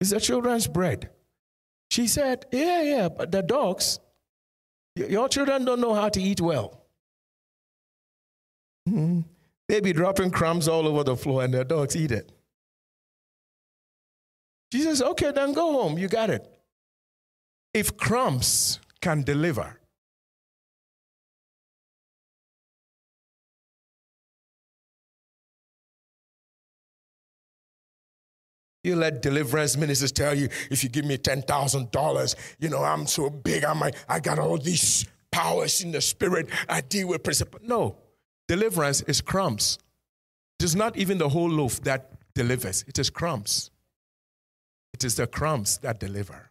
[0.00, 1.10] it's the children's bread.
[1.90, 4.00] She said, Yeah, yeah, but the dogs,
[4.94, 6.86] your children don't know how to eat well.
[8.88, 9.20] Mm-hmm.
[9.68, 12.32] They be dropping crumbs all over the floor and their dogs eat it.
[14.72, 15.98] Jesus, okay, then go home.
[15.98, 16.46] You got it.
[17.72, 19.78] If crumbs can deliver,
[28.86, 33.28] You let deliverance ministers tell you, if you give me $10,000, you know, I'm so
[33.28, 37.58] big, I'm, I got all these powers in the spirit, I deal with principle.
[37.64, 37.96] No,
[38.46, 39.80] deliverance is crumbs.
[40.60, 43.72] It is not even the whole loaf that delivers, it is crumbs.
[44.96, 46.48] It is the crumbs that deliver.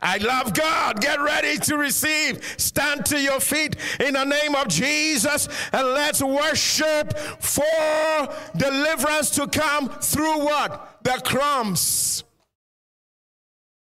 [0.00, 1.00] I love God.
[1.00, 2.54] Get ready to receive.
[2.56, 9.48] Stand to your feet in the name of Jesus and let's worship for deliverance to
[9.48, 11.00] come through what?
[11.02, 12.22] The crumbs.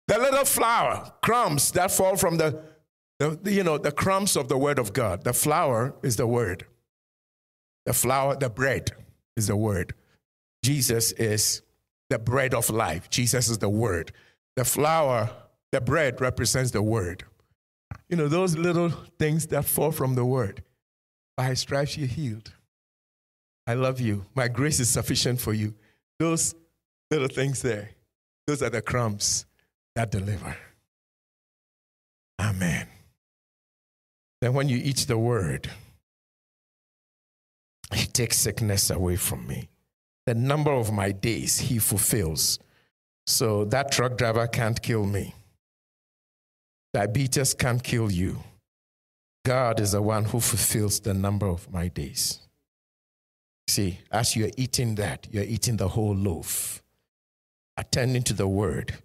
[0.06, 2.62] The little flour, crumbs that fall from the,
[3.18, 5.24] the, you know, the crumbs of the word of God.
[5.24, 6.66] The flour is the word.
[7.84, 8.92] The flour, the bread
[9.36, 9.92] is the word.
[10.62, 11.62] Jesus is
[12.12, 13.08] the bread of life.
[13.08, 14.12] Jesus is the word.
[14.56, 15.30] The flour
[15.72, 17.24] the bread represents the word.
[18.10, 20.62] You know, those little things that fall from the word.
[21.36, 22.52] By his stripes you're healed.
[23.66, 24.26] I love you.
[24.34, 25.74] My grace is sufficient for you.
[26.18, 26.54] Those
[27.10, 27.90] little things there,
[28.46, 29.46] those are the crumbs
[29.94, 30.54] that deliver.
[32.38, 32.86] Amen.
[34.42, 35.70] Then when you eat the word,
[37.94, 39.70] he takes sickness away from me.
[40.26, 42.58] The number of my days he fulfills.
[43.26, 45.34] So that truck driver can't kill me.
[46.92, 48.42] Diabetes can't kill you.
[49.44, 52.38] God is the one who fulfills the number of my days.
[53.66, 56.82] See, as you're eating that, you're eating the whole loaf,
[57.76, 58.98] attending to the word,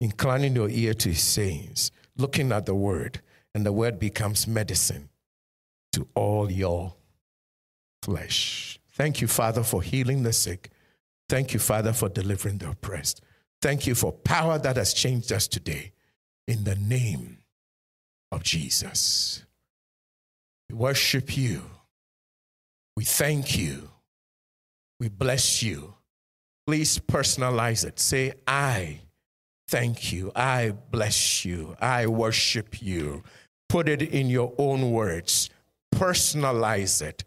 [0.00, 3.20] inclining your ear to his sayings, looking at the word,
[3.54, 5.08] and the word becomes medicine
[5.92, 6.94] to all your
[8.02, 8.78] flesh.
[9.02, 10.70] Thank you, Father, for healing the sick.
[11.28, 13.20] Thank you, Father, for delivering the oppressed.
[13.60, 15.90] Thank you for power that has changed us today
[16.46, 17.38] in the name
[18.30, 19.44] of Jesus.
[20.70, 21.62] We worship you.
[22.96, 23.90] We thank you.
[25.00, 25.94] We bless you.
[26.64, 27.98] Please personalize it.
[27.98, 29.00] Say, I
[29.66, 30.30] thank you.
[30.36, 31.74] I bless you.
[31.80, 33.24] I worship you.
[33.68, 35.50] Put it in your own words.
[35.92, 37.24] Personalize it.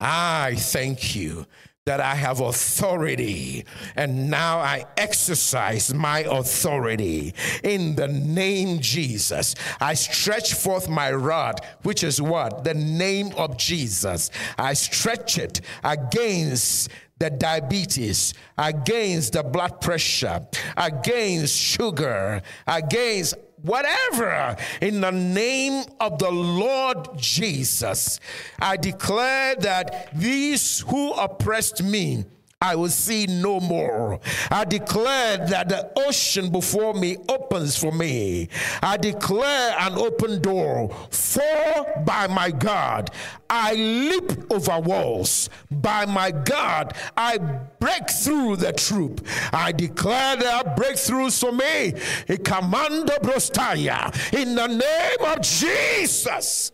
[0.00, 1.46] I thank you
[1.88, 3.64] that I have authority,
[3.96, 7.32] and now I exercise my authority
[7.64, 9.54] in the name Jesus.
[9.80, 12.62] I stretch forth my rod, which is what?
[12.62, 14.30] The name of Jesus.
[14.58, 20.46] I stretch it against the diabetes, against the blood pressure,
[20.76, 28.20] against sugar, against whatever in the name of the Lord Jesus.
[28.58, 32.24] I declare that these who oppressed me
[32.60, 34.18] I will see no more.
[34.50, 38.48] I declare that the ocean before me opens for me.
[38.82, 40.90] I declare an open door.
[41.08, 43.12] For by my God,
[43.48, 45.50] I leap over walls.
[45.70, 49.24] By my God, I break through the troop.
[49.52, 51.92] I declare there are breakthroughs for me.
[52.38, 56.72] Commando brostaya in the name of Jesus.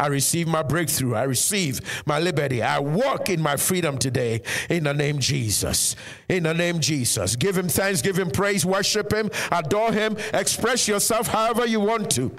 [0.00, 1.14] I receive my breakthrough.
[1.14, 2.62] I receive my liberty.
[2.62, 5.96] I walk in my freedom today in the name Jesus.
[6.28, 7.34] In the name Jesus.
[7.34, 12.10] Give him thanks, give him praise, worship him, adore him, express yourself however you want
[12.12, 12.30] to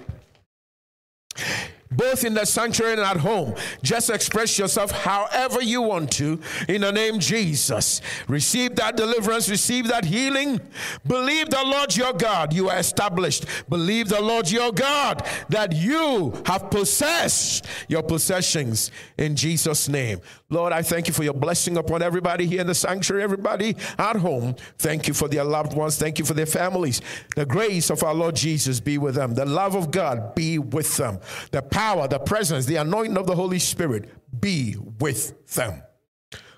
[1.91, 3.55] both in the sanctuary and at home.
[3.81, 8.01] Just express yourself however you want to in the name Jesus.
[8.27, 10.61] Receive that deliverance, receive that healing.
[11.07, 13.45] Believe the Lord your God, you are established.
[13.69, 20.21] Believe the Lord your God that you have possessed your possessions in Jesus' name.
[20.51, 24.15] Lord, I thank you for your blessing upon everybody here in the sanctuary, everybody at
[24.15, 24.55] home.
[24.79, 25.97] Thank you for their loved ones.
[25.97, 27.01] Thank you for their families.
[27.35, 29.35] The grace of our Lord Jesus be with them.
[29.35, 31.19] The love of God be with them.
[31.51, 34.09] The power, the presence, the anointing of the Holy Spirit
[34.41, 35.83] be with them.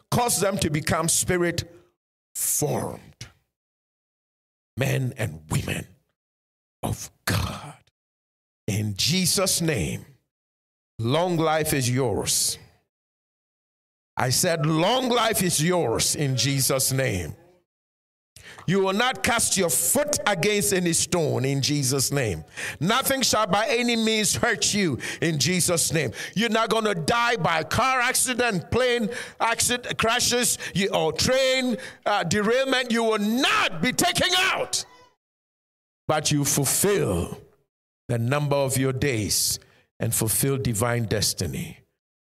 [0.09, 1.69] Cause them to become spirit
[2.33, 2.99] formed
[4.77, 5.85] men and women
[6.81, 7.75] of God.
[8.67, 10.05] In Jesus' name,
[10.97, 12.57] long life is yours.
[14.17, 17.35] I said, Long life is yours in Jesus' name.
[18.67, 22.43] You will not cast your foot against any stone in Jesus' name.
[22.79, 26.11] Nothing shall by any means hurt you in Jesus' name.
[26.35, 29.09] You're not going to die by car accident, plane
[29.39, 30.57] accident, crashes,
[30.93, 32.91] or train uh, derailment.
[32.91, 34.85] You will not be taken out,
[36.07, 37.41] but you fulfill
[38.07, 39.59] the number of your days
[39.99, 41.79] and fulfill divine destiny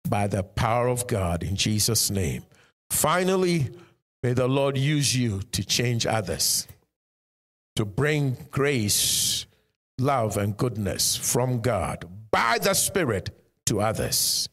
[0.09, 2.45] by the power of God in Jesus' name.
[2.91, 3.71] Finally,
[4.23, 6.67] may the Lord use you to change others,
[7.77, 9.47] to bring grace,
[9.99, 13.31] love, and goodness from God by the Spirit
[13.67, 14.49] to others.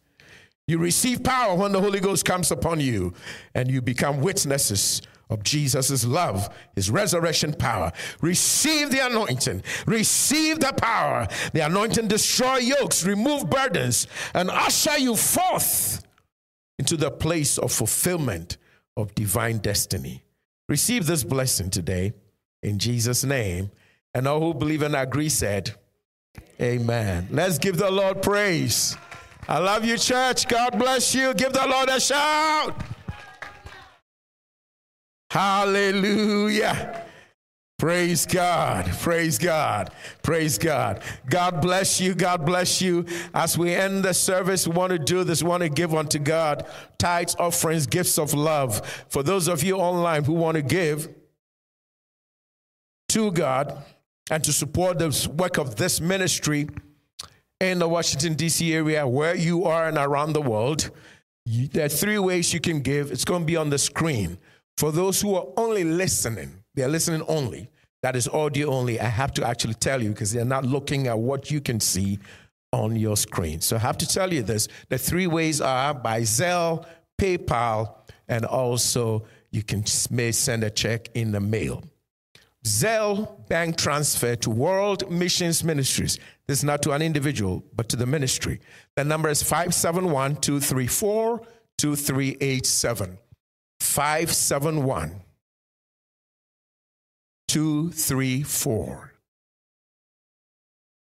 [0.67, 3.13] You receive power when the Holy Ghost comes upon you,
[3.55, 7.91] and you become witnesses of Jesus' love, his resurrection power.
[8.21, 11.27] Receive the anointing, receive the power.
[11.53, 16.03] The anointing destroy yokes, remove burdens, and usher you forth
[16.77, 18.57] into the place of fulfillment
[18.97, 20.23] of divine destiny.
[20.67, 22.13] Receive this blessing today
[22.63, 23.71] in Jesus' name.
[24.13, 25.75] And all who believe and agree said,
[26.61, 27.27] Amen.
[27.31, 28.97] Let's give the Lord praise.
[29.47, 30.47] I love you, church.
[30.47, 31.33] God bless you.
[31.33, 32.75] Give the Lord a shout.
[35.29, 37.05] Hallelujah.
[37.79, 38.91] Praise God.
[38.99, 39.93] Praise God.
[40.21, 41.01] Praise God.
[41.29, 42.13] God bless you.
[42.13, 43.05] God bless you.
[43.33, 45.41] As we end the service, we want to do this.
[45.41, 46.67] We want to give unto God
[46.97, 48.85] tithes, offerings, gifts of love.
[49.07, 51.07] For those of you online who want to give
[53.09, 53.81] to God
[54.29, 56.67] and to support the work of this ministry
[57.61, 58.73] in the Washington, D.C.
[58.73, 60.91] area, where you are and around the world,
[61.45, 63.09] there are three ways you can give.
[63.09, 64.37] It's going to be on the screen.
[64.79, 67.69] For those who are only listening, they're listening only.
[68.01, 68.97] That is audio only.
[68.97, 72.17] I have to actually tell you because they're not looking at what you can see
[72.71, 73.59] on your screen.
[73.59, 74.69] So I have to tell you this.
[74.87, 76.85] The three ways are by Zelle,
[77.19, 77.93] PayPal,
[78.29, 81.83] and also you can may send a check in the mail.
[82.65, 86.19] Zelle bank transfer to World Missions Ministries.
[86.47, 88.61] This is not to an individual, but to the ministry.
[88.95, 91.41] The number is 571 234
[91.77, 93.17] 2387.
[93.79, 95.21] 571
[97.47, 99.13] 234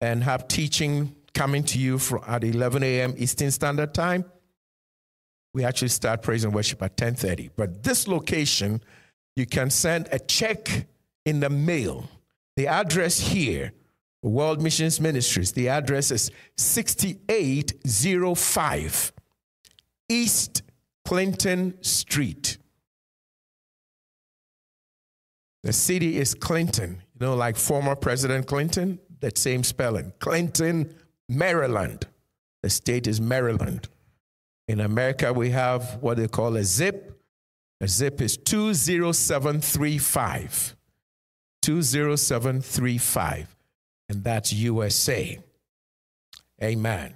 [0.00, 3.14] and have teaching coming to you from at 11 a.m.
[3.16, 4.24] Eastern Standard Time.
[5.52, 7.50] We actually start praise and worship at 10:30.
[7.56, 8.82] But this location
[9.40, 10.86] you can send a check
[11.24, 12.08] in the mail.
[12.56, 13.72] The address here,
[14.22, 19.12] World Missions Ministries, the address is 6805
[20.08, 20.62] East
[21.04, 22.58] Clinton Street,
[25.62, 30.12] The city is Clinton, you know, like former President Clinton, that same spelling.
[30.18, 30.94] Clinton,
[31.28, 32.06] Maryland.
[32.62, 33.88] The state is Maryland.
[34.68, 37.19] In America, we have what they call a zip.
[37.80, 40.76] A zip is 20735.
[41.62, 43.56] 20735.
[44.08, 45.38] And that's USA.
[46.62, 47.14] Amen.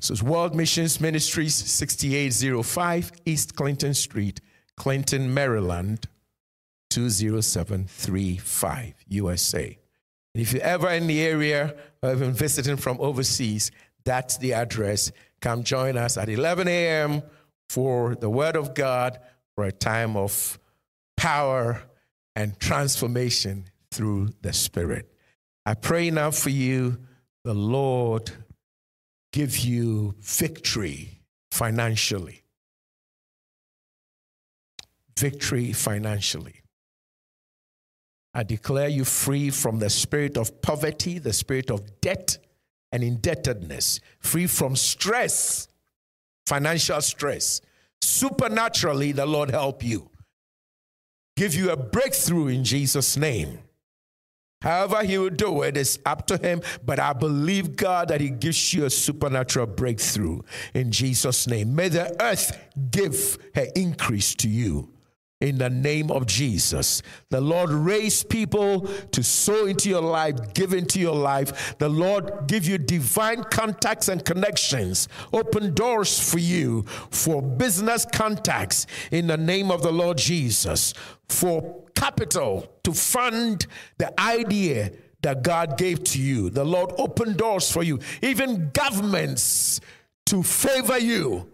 [0.00, 4.42] So it's World Missions Ministries, 6805 East Clinton Street,
[4.76, 6.06] Clinton, Maryland,
[6.90, 9.78] 20735, USA.
[10.34, 13.70] And if you're ever in the area or even visiting from overseas,
[14.04, 15.12] that's the address.
[15.40, 17.22] Come join us at 11 a.m.
[17.68, 19.20] for the Word of God
[19.54, 20.58] for a time of
[21.16, 21.82] power
[22.34, 25.08] and transformation through the Spirit.
[25.64, 26.98] I pray now for you,
[27.44, 28.32] the Lord
[29.32, 31.20] give you victory
[31.50, 32.42] financially.
[35.18, 36.62] Victory financially.
[38.34, 42.38] I declare you free from the spirit of poverty, the spirit of debt
[42.90, 45.68] and indebtedness, free from stress,
[46.46, 47.60] financial stress.
[48.02, 50.10] Supernaturally, the Lord help you.
[51.36, 53.60] Give you a breakthrough in Jesus' name.
[54.60, 58.30] However, he will do it is up to him, but I believe God that he
[58.30, 60.42] gives you a supernatural breakthrough
[60.74, 61.74] in Jesus' name.
[61.74, 62.56] May the earth
[62.90, 64.88] give her increase to you
[65.42, 67.02] in the name of Jesus.
[67.30, 71.76] The Lord raise people to sow into your life, give into your life.
[71.78, 78.86] The Lord give you divine contacts and connections, open doors for you for business contacts
[79.10, 80.94] in the name of the Lord Jesus,
[81.28, 83.66] for capital to fund
[83.98, 84.92] the idea
[85.22, 86.50] that God gave to you.
[86.50, 89.80] The Lord open doors for you, even governments
[90.26, 91.51] to favor you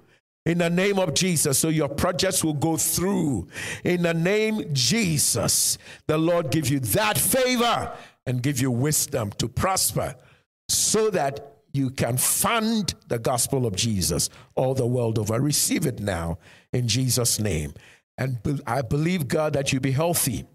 [0.49, 1.59] in the name of Jesus.
[1.59, 3.47] So your projects will go through.
[3.85, 5.77] In the name Jesus,
[6.07, 7.93] the Lord give you that favor
[8.27, 10.17] and give you wisdom to prosper
[10.69, 15.39] so that you can fund the gospel of Jesus all the world over.
[15.39, 16.39] Receive it now
[16.73, 17.75] in Jesus' name.
[18.17, 20.47] And I believe, God, that you be healthy,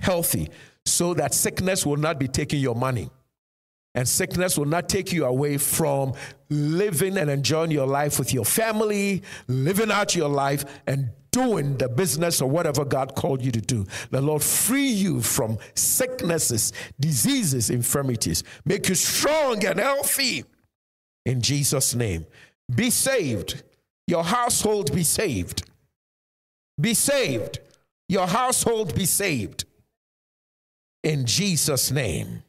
[0.00, 0.50] healthy,
[0.84, 3.08] so that sickness will not be taking your money
[3.96, 6.12] and sickness will not take you away from
[6.50, 11.88] living and enjoying your life with your family, living out your life, and doing the
[11.88, 13.86] business or whatever God called you to do.
[14.10, 20.44] The Lord free you from sicknesses, diseases, infirmities, make you strong and healthy
[21.24, 22.26] in Jesus' name.
[22.74, 23.62] Be saved.
[24.06, 25.68] Your household be saved.
[26.80, 27.58] Be saved.
[28.08, 29.64] Your household be saved.
[31.02, 32.42] In Jesus' name.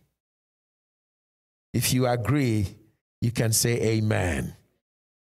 [1.77, 2.65] If you agree,
[3.21, 4.55] you can say amen.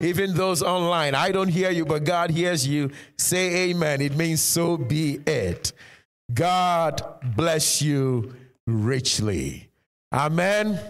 [0.01, 2.90] Even those online, I don't hear you, but God hears you.
[3.16, 4.01] Say amen.
[4.01, 5.72] It means so be it.
[6.35, 7.02] God
[7.36, 8.35] bless you
[8.66, 9.70] richly.
[10.12, 10.81] Amen.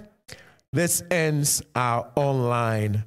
[0.73, 3.05] This ends our online